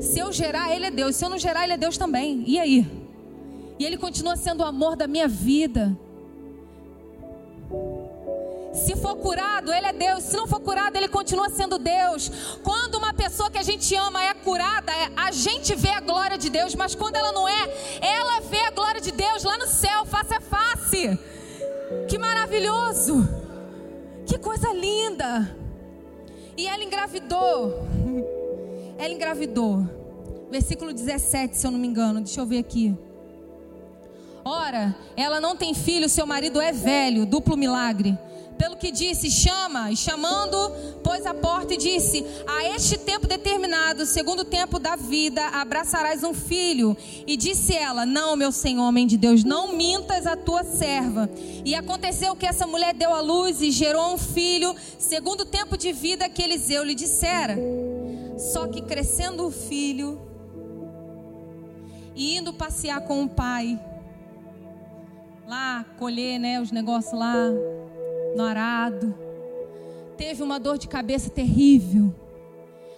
[0.00, 1.16] Se eu gerar, Ele é Deus.
[1.16, 2.44] Se eu não gerar, Ele é Deus também.
[2.46, 2.86] E aí?
[3.80, 5.98] E Ele continua sendo o amor da minha vida.
[8.72, 10.24] Se for curado, Ele é Deus.
[10.24, 12.30] Se não for curado, Ele continua sendo Deus.
[12.62, 16.36] Quando uma pessoa que a gente ama é curada, é, a gente vê a glória
[16.36, 16.74] de Deus.
[16.74, 20.34] Mas quando ela não é, ela vê a glória de Deus lá no céu, face
[20.34, 21.18] a face.
[22.08, 23.26] Que maravilhoso!
[24.26, 25.56] Que coisa linda!
[26.56, 27.86] E ela engravidou.
[28.98, 29.88] Ela engravidou.
[30.50, 32.20] Versículo 17, se eu não me engano.
[32.20, 32.98] Deixa eu ver aqui.
[34.44, 38.18] Ora, ela não tem filho, seu marido é velho, duplo milagre
[38.58, 40.70] pelo que disse: chama, e chamando,
[41.02, 46.24] pôs a porta e disse: A este tempo determinado, segundo o tempo da vida, abraçarás
[46.24, 46.96] um filho.
[47.26, 51.30] E disse ela: Não, meu senhor, homem de Deus, não mintas a tua serva.
[51.64, 55.76] E aconteceu que essa mulher deu à luz e gerou um filho, segundo o tempo
[55.76, 57.56] de vida que Eliseu lhe dissera.
[58.36, 60.20] Só que crescendo o filho
[62.14, 63.78] e indo passear com o pai,
[65.46, 67.34] lá colher, né, os negócios lá
[68.36, 69.14] no arado.
[70.16, 72.14] Teve uma dor de cabeça terrível.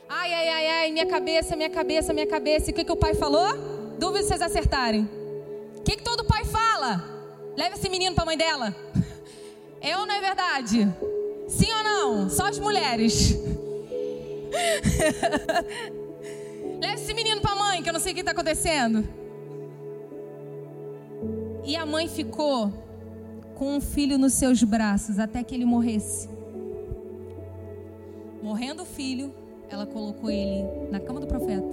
[0.09, 2.71] Ai, ai, ai, ai, minha cabeça, minha cabeça, minha cabeça.
[2.71, 3.47] E o que, que o pai falou?
[3.99, 5.09] Dúvida vocês acertarem.
[5.79, 7.05] O que, que todo pai fala?
[7.57, 8.75] Leva esse menino para a mãe dela.
[9.83, 10.87] É ou não é verdade?
[11.49, 12.29] Sim ou não?
[12.29, 13.31] Só as mulheres.
[16.79, 19.09] Leva esse menino para a mãe, que eu não sei o que está acontecendo.
[21.65, 22.71] E a mãe ficou
[23.61, 26.31] com um filho nos seus braços até que ele morresse.
[28.43, 29.35] Morrendo o filho,
[29.69, 31.69] ela colocou ele na cama do profeta.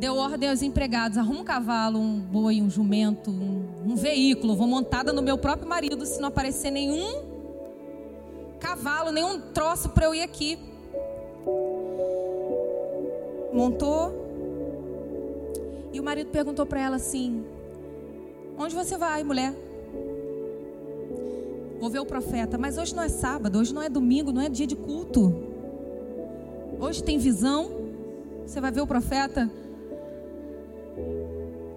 [0.00, 4.56] Deu ordem aos empregados: arruma um cavalo, um boi, um jumento, um, um veículo.
[4.56, 7.22] Vou montada no meu próprio marido se não aparecer nenhum
[8.58, 10.58] cavalo, nenhum troço para eu ir aqui.
[13.52, 14.12] Montou.
[15.92, 17.44] E o marido perguntou para ela assim:
[18.58, 19.67] Onde você vai, mulher?
[21.80, 24.48] Vou ver o profeta, mas hoje não é sábado, hoje não é domingo, não é
[24.48, 25.32] dia de culto.
[26.80, 27.70] Hoje tem visão.
[28.46, 29.50] Você vai ver o profeta.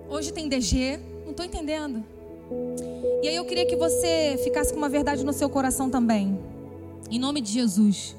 [0.09, 0.99] Hoje tem DG.
[1.23, 2.03] Não estou entendendo.
[3.21, 6.39] E aí eu queria que você ficasse com uma verdade no seu coração também.
[7.09, 8.15] Em nome de Jesus.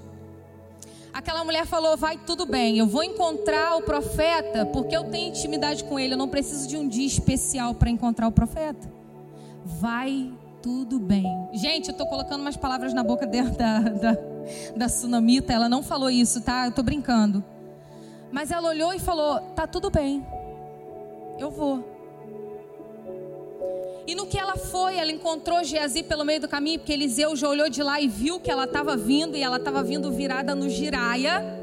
[1.13, 5.85] Aquela mulher falou: Vai tudo bem, eu vou encontrar o profeta porque eu tenho intimidade
[5.85, 6.15] com ele.
[6.15, 8.91] Eu não preciso de um dia especial para encontrar o profeta.
[9.65, 11.27] Vai tudo bem.
[11.53, 14.19] Gente, eu tô colocando umas palavras na boca da, da,
[14.77, 15.53] da Sunamita.
[15.53, 16.67] Ela não falou isso, tá?
[16.67, 17.45] Eu tô brincando.
[18.31, 20.25] Mas ela olhou e falou: Tá tudo bem.
[21.39, 21.91] Eu vou.
[24.07, 27.49] E no que ela foi, ela encontrou Geazi pelo meio do caminho, porque Eliseu já
[27.49, 30.69] olhou de lá e viu que ela estava vindo, e ela estava vindo virada no
[30.69, 31.61] giraia.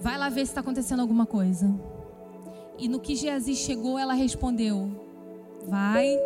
[0.00, 1.72] Vai lá ver se está acontecendo alguma coisa.
[2.78, 4.90] E no que Geazi chegou, ela respondeu:
[5.66, 6.16] Vai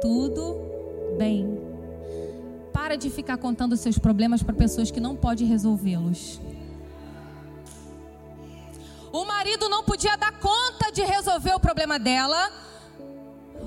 [0.00, 0.56] tudo
[1.16, 1.58] bem.
[2.72, 6.40] Para de ficar contando seus problemas para pessoas que não podem resolvê-los.
[9.12, 12.50] O marido não podia dar conta de resolver o problema dela.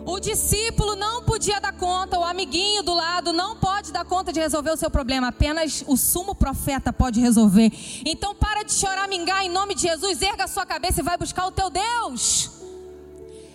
[0.06, 4.40] O discípulo não podia dar conta, o amiguinho do lado não pode dar conta de
[4.40, 7.72] resolver o seu problema, apenas o sumo profeta pode resolver.
[8.06, 11.18] Então para de chorar, mingar em nome de Jesus, erga a sua cabeça e vai
[11.18, 12.63] buscar o teu Deus.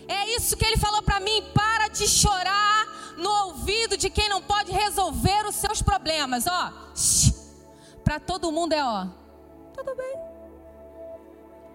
[0.08, 1.42] É isso que ele falou para mim.
[1.54, 6.46] Para de chorar no ouvido de quem não pode resolver os seus problemas.
[6.46, 6.72] Ó,
[8.02, 9.06] para todo mundo é ó.
[9.74, 10.14] Tudo bem?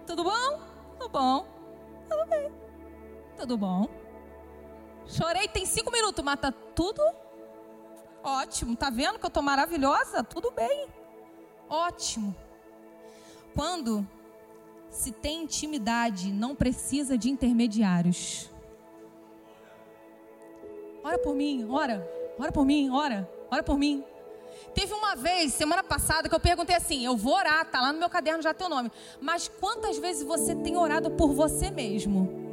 [0.06, 0.60] Tudo bom?
[0.98, 1.46] Tudo bom?
[2.08, 2.52] Tudo bem?
[3.36, 3.88] Tudo bom?
[5.06, 7.02] Chorei tem cinco minutos, mas tá tudo
[8.22, 8.76] ótimo.
[8.76, 10.24] Tá vendo que eu tô maravilhosa?
[10.24, 10.88] Tudo bem.
[11.68, 12.34] Ótimo.
[13.54, 14.06] Quando
[14.94, 18.48] se tem intimidade, não precisa de intermediários.
[21.02, 24.04] Ora por mim, ora, ora por mim, ora, ora por mim.
[24.72, 27.98] Teve uma vez, semana passada, que eu perguntei assim: eu vou orar, tá lá no
[27.98, 28.90] meu caderno já teu nome.
[29.20, 32.43] Mas quantas vezes você tem orado por você mesmo?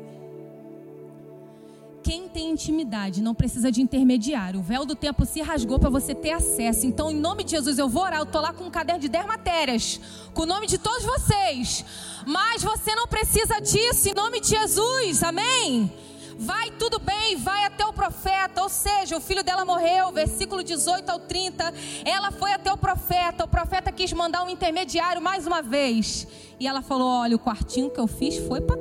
[2.12, 4.60] Quem tem intimidade não precisa de intermediário.
[4.60, 6.86] O véu do tempo se rasgou para você ter acesso.
[6.86, 8.20] Então, em nome de Jesus, eu vou orar.
[8.20, 9.98] Eu tô lá com um caderno de 10 matérias,
[10.34, 11.86] com o nome de todos vocês.
[12.28, 15.24] Mas você não precisa disso, em nome de Jesus.
[15.24, 15.90] Amém?
[16.38, 18.62] Vai tudo bem, vai até o profeta.
[18.62, 21.74] Ou seja, o filho dela morreu, versículo 18 ao 30.
[22.04, 23.46] Ela foi até o profeta.
[23.46, 26.28] O profeta quis mandar um intermediário mais uma vez.
[26.60, 28.81] E ela falou: Olha, o quartinho que eu fiz foi para.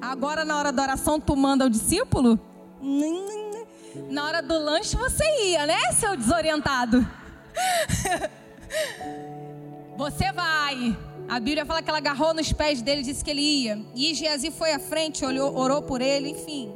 [0.00, 2.38] Agora, na hora da oração, tu manda o discípulo?
[4.08, 7.06] Na hora do lanche você ia, né, seu desorientado?
[9.96, 10.96] Você vai.
[11.28, 13.84] A Bíblia fala que ela agarrou nos pés dele e disse que ele ia.
[13.94, 16.72] E Geazi foi à frente, olhou, orou por ele, enfim.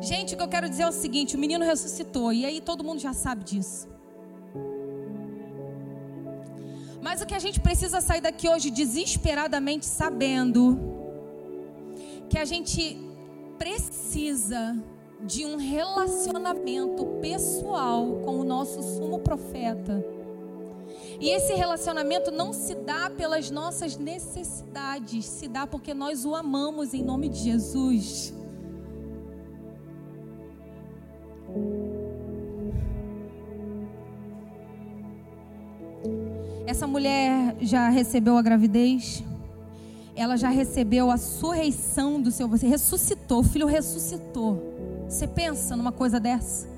[0.00, 2.32] Gente, o que eu quero dizer é o seguinte: o menino ressuscitou.
[2.32, 3.88] E aí todo mundo já sabe disso.
[7.02, 11.03] Mas o que a gente precisa sair daqui hoje desesperadamente sabendo
[12.28, 12.98] que a gente
[13.58, 14.76] precisa
[15.20, 20.04] de um relacionamento pessoal com o nosso sumo profeta.
[21.20, 26.92] E esse relacionamento não se dá pelas nossas necessidades, se dá porque nós o amamos
[26.92, 28.34] em nome de Jesus.
[36.66, 39.22] Essa mulher já recebeu a gravidez?
[40.16, 42.48] Ela já recebeu a surreição do seu.
[42.48, 44.74] Você ressuscitou, o filho ressuscitou.
[45.08, 46.68] Você pensa numa coisa dessa?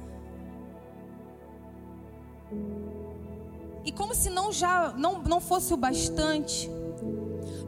[3.85, 6.69] E como se não já não, não fosse o bastante,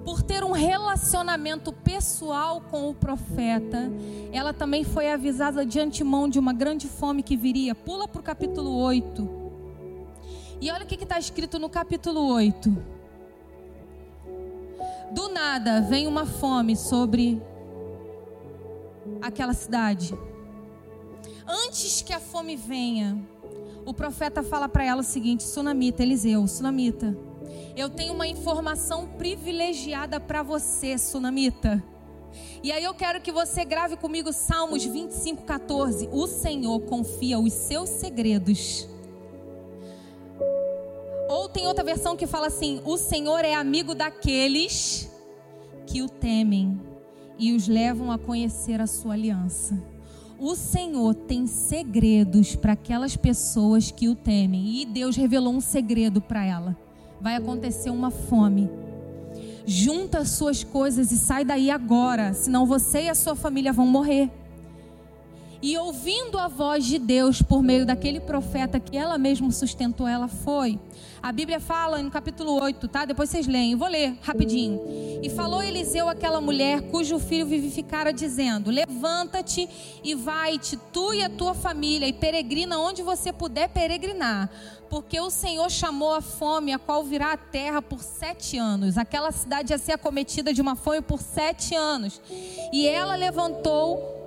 [0.05, 3.91] por ter um relacionamento pessoal com o profeta,
[4.33, 7.75] ela também foi avisada de antemão de uma grande fome que viria.
[7.75, 9.29] Pula para o capítulo 8.
[10.61, 12.98] E olha o que está escrito no capítulo 8.
[15.11, 17.40] Do nada vem uma fome sobre
[19.23, 20.14] aquela cidade.
[21.47, 23.18] Antes que a fome venha,
[23.87, 27.16] o profeta fala para ela o seguinte: Sunamita, Eliseu, Sunamita,
[27.75, 31.83] eu tenho uma informação privilegiada para você, Sunamita.
[32.62, 36.09] E aí eu quero que você grave comigo Salmos 25, 14.
[36.12, 38.87] O Senhor confia os seus segredos
[41.29, 45.11] ou tem outra versão que fala assim: o Senhor é amigo daqueles
[45.87, 46.81] que o temem
[47.38, 49.81] e os levam a conhecer a sua aliança.
[50.41, 54.81] O Senhor tem segredos para aquelas pessoas que o temem.
[54.81, 56.77] E Deus revelou um segredo para ela.
[57.21, 58.71] Vai acontecer uma fome.
[59.67, 63.87] Junta as suas coisas e sai daí agora, senão você e a sua família vão
[63.87, 64.31] morrer.
[65.61, 70.29] E ouvindo a voz de Deus por meio daquele profeta que ela mesma sustentou, ela
[70.29, 70.79] foi.
[71.21, 73.05] A Bíblia fala no capítulo 8, tá?
[73.05, 74.81] Depois vocês leem, vou ler rapidinho.
[75.21, 79.68] E falou Eliseu àquela mulher cujo filho vivificara, dizendo: Levanta-te
[80.05, 84.49] e vai-te, tu e a tua família, e peregrina onde você puder peregrinar.
[84.88, 88.97] Porque o Senhor chamou a fome, a qual virá a terra por sete anos.
[88.97, 92.21] Aquela cidade ia ser acometida de uma fome por sete anos.
[92.73, 94.18] E ela levantou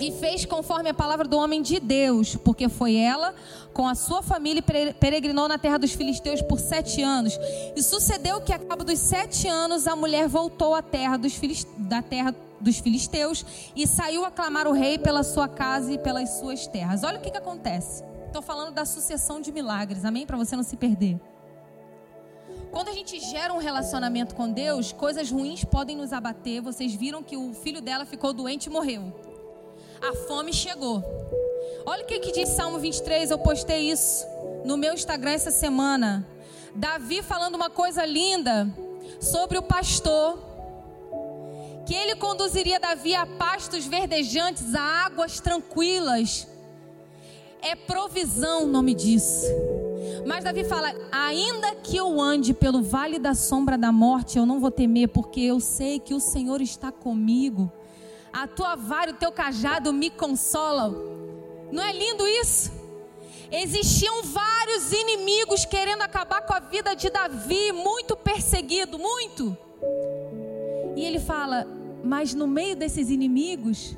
[0.00, 3.34] e fez conforme a palavra do homem de Deus, porque foi ela
[3.72, 4.62] com a sua família
[4.98, 7.38] peregrinou na terra dos filisteus por sete anos.
[7.74, 11.34] E sucedeu que, a cabo dos sete anos, a mulher voltou à terra dos
[11.76, 13.44] da terra dos filisteus
[13.76, 17.02] e saiu a clamar o rei pela sua casa e pelas suas terras.
[17.02, 18.02] Olha o que, que acontece.
[18.26, 20.26] Estou falando da sucessão de milagres, amém?
[20.26, 21.20] Para você não se perder.
[22.70, 26.60] Quando a gente gera um relacionamento com Deus, coisas ruins podem nos abater.
[26.60, 29.33] Vocês viram que o filho dela ficou doente e morreu
[30.08, 31.02] a fome chegou.
[31.86, 34.26] Olha o que, que diz Salmo 23, eu postei isso
[34.64, 36.26] no meu Instagram essa semana.
[36.74, 38.68] Davi falando uma coisa linda
[39.18, 40.38] sobre o pastor,
[41.86, 46.46] que ele conduziria Davi a pastos verdejantes, a águas tranquilas.
[47.62, 49.46] É provisão o nome disso.
[50.26, 54.60] Mas Davi fala: ainda que eu ande pelo vale da sombra da morte, eu não
[54.60, 57.72] vou temer, porque eu sei que o Senhor está comigo
[58.34, 60.92] a tua vara e o teu cajado me consolam.
[61.70, 62.72] Não é lindo isso?
[63.50, 69.56] Existiam vários inimigos querendo acabar com a vida de Davi, muito perseguido, muito.
[70.96, 71.64] E ele fala:
[72.02, 73.96] Mas no meio desses inimigos,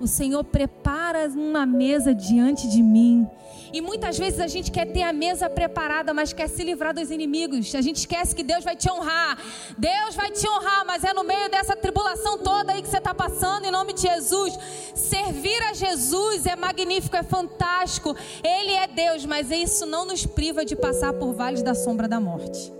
[0.00, 3.28] O Senhor prepara uma mesa diante de mim.
[3.72, 7.10] E muitas vezes a gente quer ter a mesa preparada, mas quer se livrar dos
[7.10, 7.74] inimigos.
[7.74, 9.38] A gente esquece que Deus vai te honrar.
[9.76, 13.14] Deus vai te honrar, mas é no meio dessa tribulação toda aí que você está
[13.14, 14.58] passando, em nome de Jesus.
[14.94, 18.16] Servir a Jesus é magnífico, é fantástico.
[18.42, 22.18] Ele é Deus, mas isso não nos priva de passar por vales da sombra da
[22.18, 22.72] morte.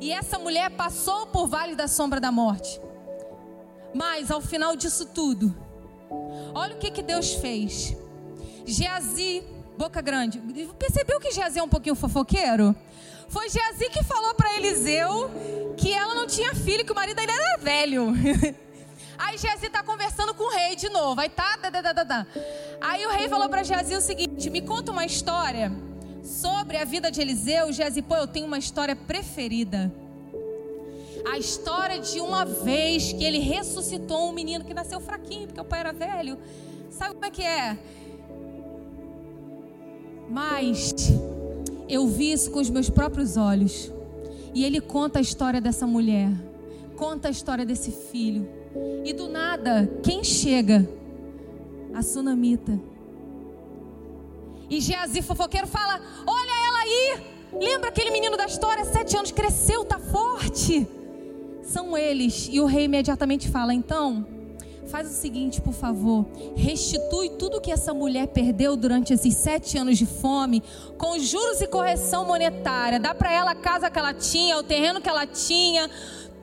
[0.00, 2.80] E essa mulher passou por vales da sombra da morte.
[3.94, 5.54] Mas ao final disso tudo,
[6.54, 7.96] olha o que, que Deus fez.
[8.66, 9.42] Geazi
[9.80, 10.38] boca grande.
[10.78, 12.76] Percebeu que Geazi é um pouquinho fofoqueiro?
[13.28, 15.30] Foi Geazi que falou para Eliseu
[15.76, 18.12] que ela não tinha filho, que o marido ainda era velho.
[19.16, 21.20] Aí Geazi está conversando com o rei de novo.
[21.20, 22.26] Aí tá, tá, tá, tá, tá.
[22.80, 25.72] Aí o rei falou para Geazi o seguinte: me conta uma história
[26.22, 27.72] sobre a vida de Eliseu.
[27.72, 29.92] Geazi, pô, eu tenho uma história preferida.
[31.24, 35.64] A história de uma vez que ele ressuscitou um menino que nasceu fraquinho, porque o
[35.64, 36.38] pai era velho.
[36.90, 37.78] Sabe como é que é?
[40.28, 40.94] Mas
[41.88, 43.92] eu vi isso com os meus próprios olhos.
[44.54, 46.30] E ele conta a história dessa mulher,
[46.96, 48.48] conta a história desse filho.
[49.04, 50.88] E do nada, quem chega?
[51.94, 52.78] A sunamita.
[54.68, 57.30] E Geazi fofoqueiro fala: Olha ela aí!
[57.52, 58.84] Lembra aquele menino da história?
[58.84, 60.86] Sete anos, cresceu, tá forte.
[61.70, 62.48] São eles.
[62.50, 64.26] E o rei imediatamente fala: Então,
[64.88, 69.96] faz o seguinte, por favor, restitui tudo que essa mulher perdeu durante esses sete anos
[69.96, 70.64] de fome,
[70.98, 72.98] com juros e correção monetária.
[72.98, 75.88] Dá para ela a casa que ela tinha, o terreno que ela tinha,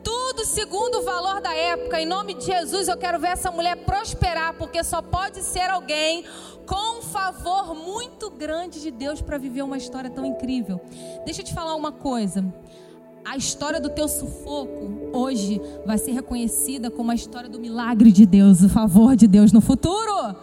[0.01, 1.99] tudo segundo o valor da época.
[1.99, 6.23] Em nome de Jesus, eu quero ver essa mulher prosperar, porque só pode ser alguém
[6.65, 10.79] com um favor muito grande de Deus para viver uma história tão incrível.
[11.25, 12.45] Deixa eu te falar uma coisa
[13.27, 18.25] a história do teu sufoco hoje vai ser reconhecida como a história do milagre de
[18.25, 20.35] Deus, o favor de Deus no futuro.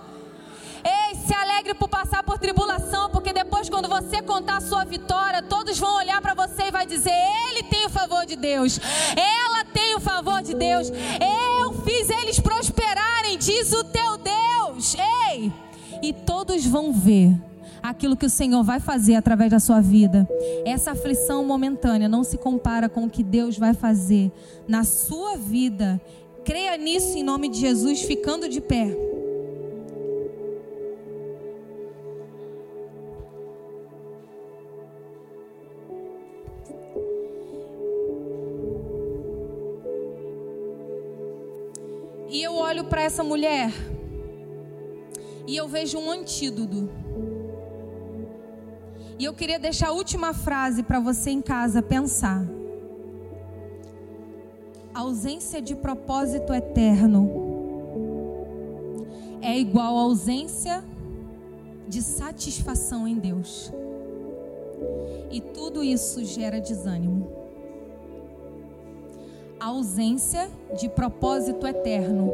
[0.84, 5.42] Ei, se alegre por passar por tribulação, porque depois, quando você contar a sua vitória,
[5.42, 7.14] todos vão olhar para você e vai dizer:
[7.48, 8.78] Ele tem o favor de Deus,
[9.16, 14.94] ela tem o favor de Deus, eu fiz eles prosperarem, diz o teu Deus.
[15.30, 15.50] Ei,
[16.02, 17.34] e todos vão ver
[17.84, 20.26] aquilo que o Senhor vai fazer através da sua vida.
[20.64, 24.32] Essa aflição momentânea não se compara com o que Deus vai fazer
[24.66, 26.00] na sua vida.
[26.46, 28.96] Creia nisso em nome de Jesus, ficando de pé.
[42.30, 43.70] E eu olho para essa mulher
[45.46, 46.88] e eu vejo um antídoto.
[49.18, 52.44] E eu queria deixar a última frase para você em casa pensar.
[54.92, 57.30] A ausência de propósito eterno
[59.40, 60.84] é igual a ausência
[61.86, 63.72] de satisfação em Deus.
[65.30, 67.30] E tudo isso gera desânimo.
[69.60, 72.32] A ausência de propósito eterno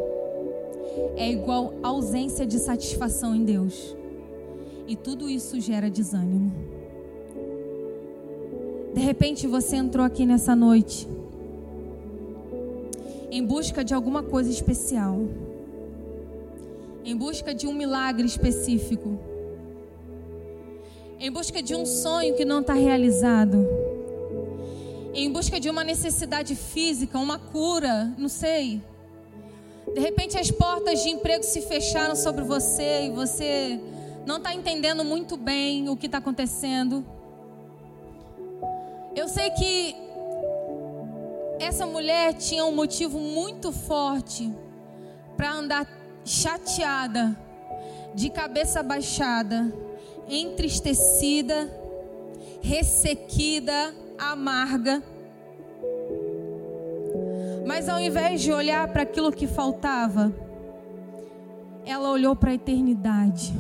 [1.17, 3.97] é igual a ausência de satisfação em Deus.
[4.91, 6.53] E tudo isso gera desânimo.
[8.93, 11.07] De repente você entrou aqui nessa noite
[13.31, 15.29] em busca de alguma coisa especial,
[17.05, 19.17] em busca de um milagre específico,
[21.21, 23.65] em busca de um sonho que não está realizado,
[25.15, 28.83] em busca de uma necessidade física, uma cura, não sei.
[29.95, 33.81] De repente as portas de emprego se fecharam sobre você e você
[34.27, 37.05] não está entendendo muito bem o que está acontecendo.
[39.15, 39.97] Eu sei que
[41.59, 44.53] essa mulher tinha um motivo muito forte
[45.37, 45.87] para andar
[46.25, 47.37] chateada,
[48.15, 49.73] de cabeça baixada,
[50.29, 51.71] entristecida,
[52.61, 55.03] ressequida, amarga.
[57.67, 60.33] Mas ao invés de olhar para aquilo que faltava,
[61.85, 63.53] ela olhou para a eternidade.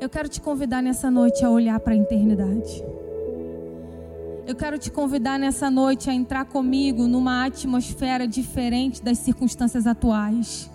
[0.00, 2.82] Eu quero te convidar nessa noite a olhar para a eternidade.
[4.46, 10.70] Eu quero te convidar nessa noite a entrar comigo numa atmosfera diferente das circunstâncias atuais.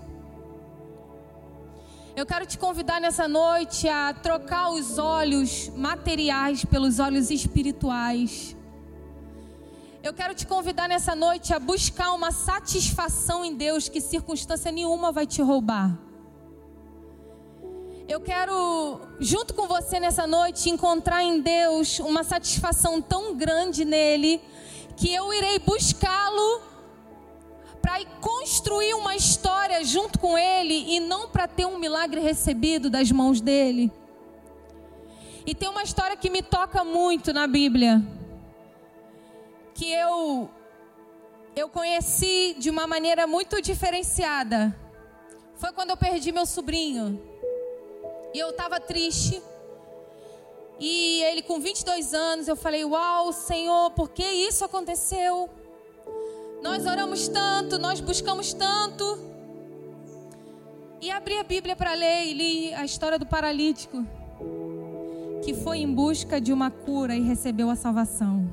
[2.16, 8.56] Eu quero te convidar nessa noite a trocar os olhos materiais pelos olhos espirituais.
[10.04, 15.12] Eu quero te convidar nessa noite a buscar uma satisfação em Deus que circunstância nenhuma
[15.12, 15.98] vai te roubar.
[18.08, 24.39] Eu quero, junto com você nessa noite, encontrar em Deus uma satisfação tão grande nele,
[24.95, 26.62] que eu irei buscá-lo
[27.82, 33.12] para construir uma história junto com ele e não para ter um milagre recebido das
[33.12, 33.91] mãos dele.
[35.43, 38.03] E tem uma história que me toca muito na Bíblia,
[39.74, 40.47] que eu
[41.56, 44.76] eu conheci de uma maneira muito diferenciada.
[45.56, 47.20] Foi quando eu perdi meu sobrinho.
[48.36, 49.42] E eu estava triste.
[50.78, 55.50] E ele com 22 anos, eu falei: "Uau, Senhor, por que isso aconteceu?"
[56.62, 59.06] Nós oramos tanto, nós buscamos tanto.
[61.00, 64.06] E abri a Bíblia para ler e li a história do paralítico
[65.42, 68.50] que foi em busca de uma cura e recebeu a salvação.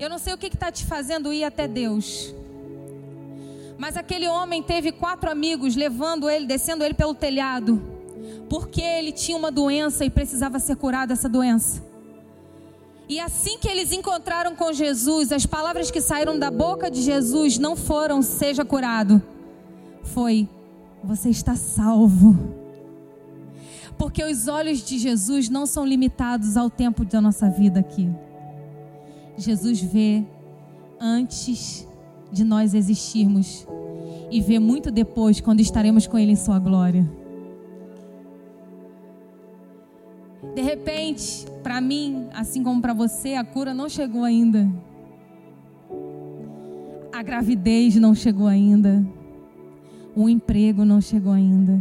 [0.00, 2.34] Eu não sei o que está te fazendo ir até Deus.
[3.82, 7.82] Mas aquele homem teve quatro amigos levando ele, descendo ele pelo telhado,
[8.48, 11.82] porque ele tinha uma doença e precisava ser curado dessa doença.
[13.08, 17.58] E assim que eles encontraram com Jesus, as palavras que saíram da boca de Jesus
[17.58, 19.20] não foram seja curado.
[20.04, 20.48] Foi
[21.02, 22.54] você está salvo.
[23.98, 28.08] Porque os olhos de Jesus não são limitados ao tempo da nossa vida aqui.
[29.36, 30.24] Jesus vê
[31.00, 31.88] antes
[32.32, 33.66] de nós existirmos
[34.30, 37.08] e vê muito depois quando estaremos com Ele em Sua glória.
[40.54, 44.68] De repente, para mim, assim como para você, a cura não chegou ainda.
[47.12, 49.06] A gravidez não chegou ainda.
[50.16, 51.80] O emprego não chegou ainda.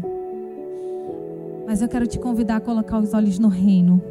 [1.65, 4.01] Mas eu quero te convidar a colocar os olhos no reino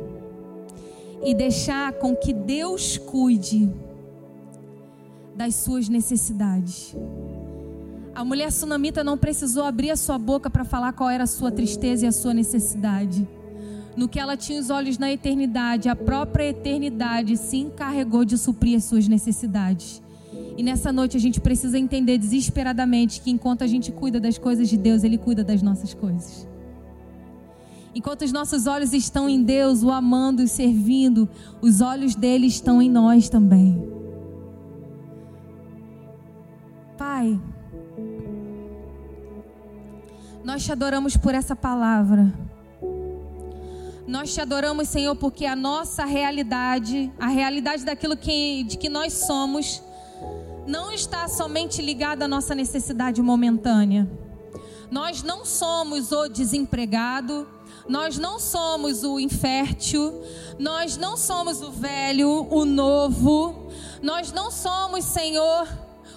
[1.23, 3.71] e deixar com que Deus cuide
[5.41, 6.95] das suas necessidades.
[8.15, 11.51] A mulher sunamita não precisou abrir a sua boca para falar qual era a sua
[11.51, 13.27] tristeza e a sua necessidade
[13.97, 18.77] no que ela tinha os olhos na eternidade, a própria eternidade se encarregou de suprir
[18.77, 20.01] as suas necessidades.
[20.57, 24.69] E nessa noite a gente precisa entender desesperadamente que enquanto a gente cuida das coisas
[24.69, 26.49] de Deus, Ele cuida das nossas coisas.
[27.95, 31.29] Enquanto os nossos olhos estão em Deus, o amando e servindo,
[31.61, 34.00] os olhos dele estão em nós também.
[37.01, 37.41] Pai,
[40.45, 42.31] nós te adoramos por essa palavra.
[44.07, 49.15] Nós te adoramos, Senhor, porque a nossa realidade, a realidade daquilo que, de que nós
[49.15, 49.83] somos,
[50.67, 54.07] não está somente ligada à nossa necessidade momentânea.
[54.91, 57.49] Nós não somos o desempregado,
[57.89, 60.23] nós não somos o infértil,
[60.59, 63.71] nós não somos o velho, o novo,
[64.03, 65.67] nós não somos, Senhor,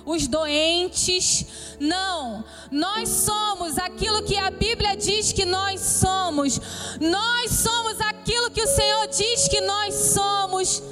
[0.05, 1.45] os doentes.
[1.79, 6.59] Não, nós somos aquilo que a Bíblia diz que nós somos.
[6.99, 10.83] Nós somos aquilo que o Senhor diz que nós somos.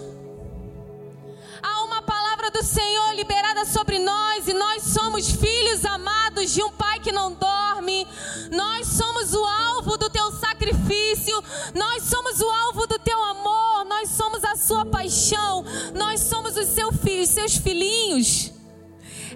[1.61, 6.71] Há uma palavra do Senhor liberada sobre nós e nós somos filhos amados de um
[6.71, 8.07] Pai que não dorme.
[8.51, 11.43] Nós somos o alvo do teu sacrifício.
[11.75, 13.85] Nós somos o alvo do teu amor.
[13.85, 15.63] Nós somos a sua paixão.
[15.93, 18.60] Nós somos os seus filhos, seus filhinhos.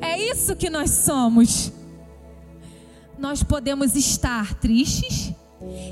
[0.02, 1.72] É isso que nós somos.
[3.18, 5.32] Nós podemos estar tristes,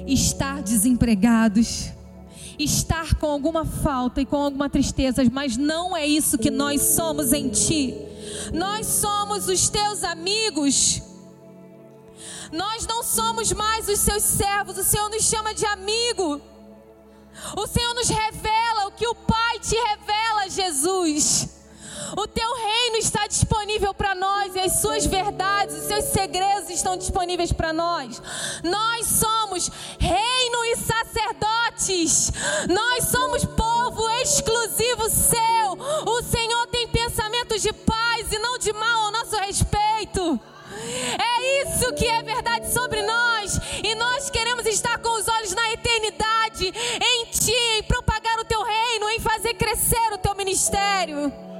[0.05, 1.91] estar desempregados,
[2.59, 7.31] estar com alguma falta e com alguma tristeza, mas não é isso que nós somos
[7.31, 7.95] em Ti.
[8.53, 11.01] Nós somos os Teus amigos.
[12.51, 14.77] Nós não somos mais os Seus servos.
[14.77, 16.41] O Senhor nos chama de amigo.
[17.57, 21.62] O Senhor nos revela o que o Pai te revela, Jesus.
[22.17, 26.97] O teu reino está disponível para nós e as suas verdades, os seus segredos estão
[26.97, 28.21] disponíveis para nós.
[28.63, 32.31] Nós somos reino e sacerdotes.
[32.69, 35.73] Nós somos povo exclusivo seu.
[36.05, 40.39] O Senhor tem pensamentos de paz e não de mal ao nosso respeito.
[41.19, 43.59] É isso que é verdade sobre nós.
[43.83, 48.61] E nós queremos estar com os olhos na eternidade, em Ti, em propagar o Teu
[48.63, 51.52] reino, em fazer crescer o Teu ministério.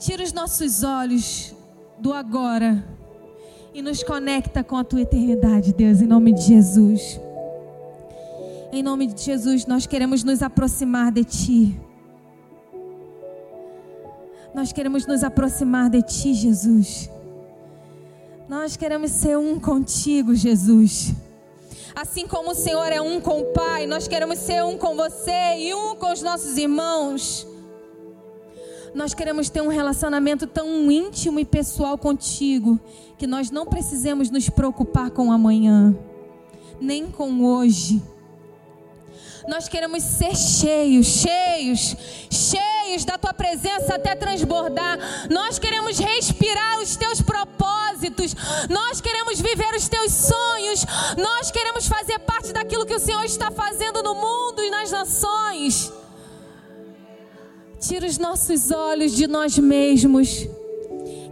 [0.00, 1.54] Tira os nossos olhos
[1.98, 2.82] do agora
[3.74, 7.20] e nos conecta com a tua eternidade, Deus, em nome de Jesus.
[8.72, 11.80] Em nome de Jesus, nós queremos nos aproximar de ti.
[14.54, 17.10] Nós queremos nos aproximar de ti, Jesus.
[18.48, 21.12] Nós queremos ser um contigo, Jesus.
[21.94, 25.58] Assim como o Senhor é um com o Pai, nós queremos ser um com você
[25.58, 27.49] e um com os nossos irmãos.
[28.94, 32.78] Nós queremos ter um relacionamento tão íntimo e pessoal contigo
[33.18, 35.96] que nós não precisemos nos preocupar com amanhã,
[36.80, 38.02] nem com hoje.
[39.48, 41.96] Nós queremos ser cheios, cheios
[42.90, 44.98] cheios da tua presença até transbordar.
[45.30, 48.34] Nós queremos respirar os teus propósitos.
[48.68, 50.84] Nós queremos viver os teus sonhos.
[51.16, 55.92] Nós queremos fazer parte daquilo que o Senhor está fazendo no mundo e nas nações.
[57.80, 60.46] Tira os nossos olhos de nós mesmos.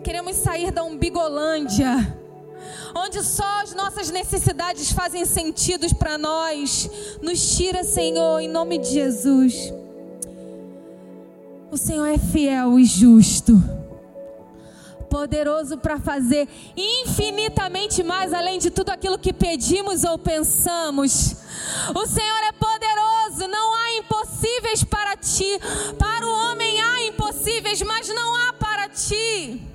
[0.02, 2.18] Queremos sair da umbigolândia
[2.94, 6.90] onde só as nossas necessidades fazem sentido para nós.
[7.22, 9.72] Nos tira, Senhor, em nome de Jesus.
[11.70, 13.52] O Senhor é fiel e justo,
[15.10, 21.36] poderoso para fazer infinitamente mais além de tudo aquilo que pedimos ou pensamos.
[21.94, 22.77] O Senhor é poderoso,
[23.46, 25.60] não há impossíveis para ti.
[25.98, 29.67] Para o homem há impossíveis, mas não há para ti.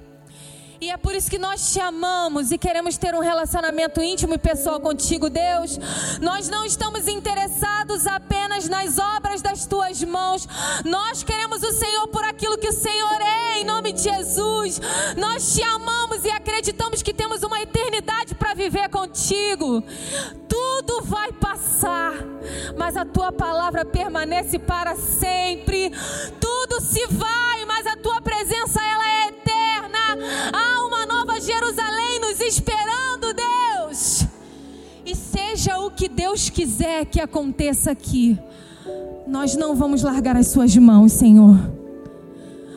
[0.84, 4.38] E é por isso que nós te amamos e queremos ter um relacionamento íntimo e
[4.38, 5.80] pessoal contigo, Deus.
[6.20, 10.46] Nós não estamos interessados apenas nas obras das tuas mãos.
[10.84, 14.82] Nós queremos o Senhor por aquilo que o Senhor é, em nome de Jesus.
[15.16, 19.82] Nós te amamos e acreditamos que temos uma eternidade para viver contigo.
[20.50, 22.12] Tudo vai passar,
[22.78, 25.94] mas a tua palavra permanece para sempre.
[26.42, 29.13] Tudo se vai, mas a tua presença ela é
[30.52, 34.26] Há uma nova Jerusalém nos esperando, Deus.
[35.06, 38.38] E seja o que Deus quiser que aconteça aqui,
[39.28, 41.58] nós não vamos largar as Suas mãos, Senhor.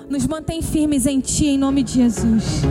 [0.08, 2.62] Nos mantém firmes em Ti, em nome de Jesus.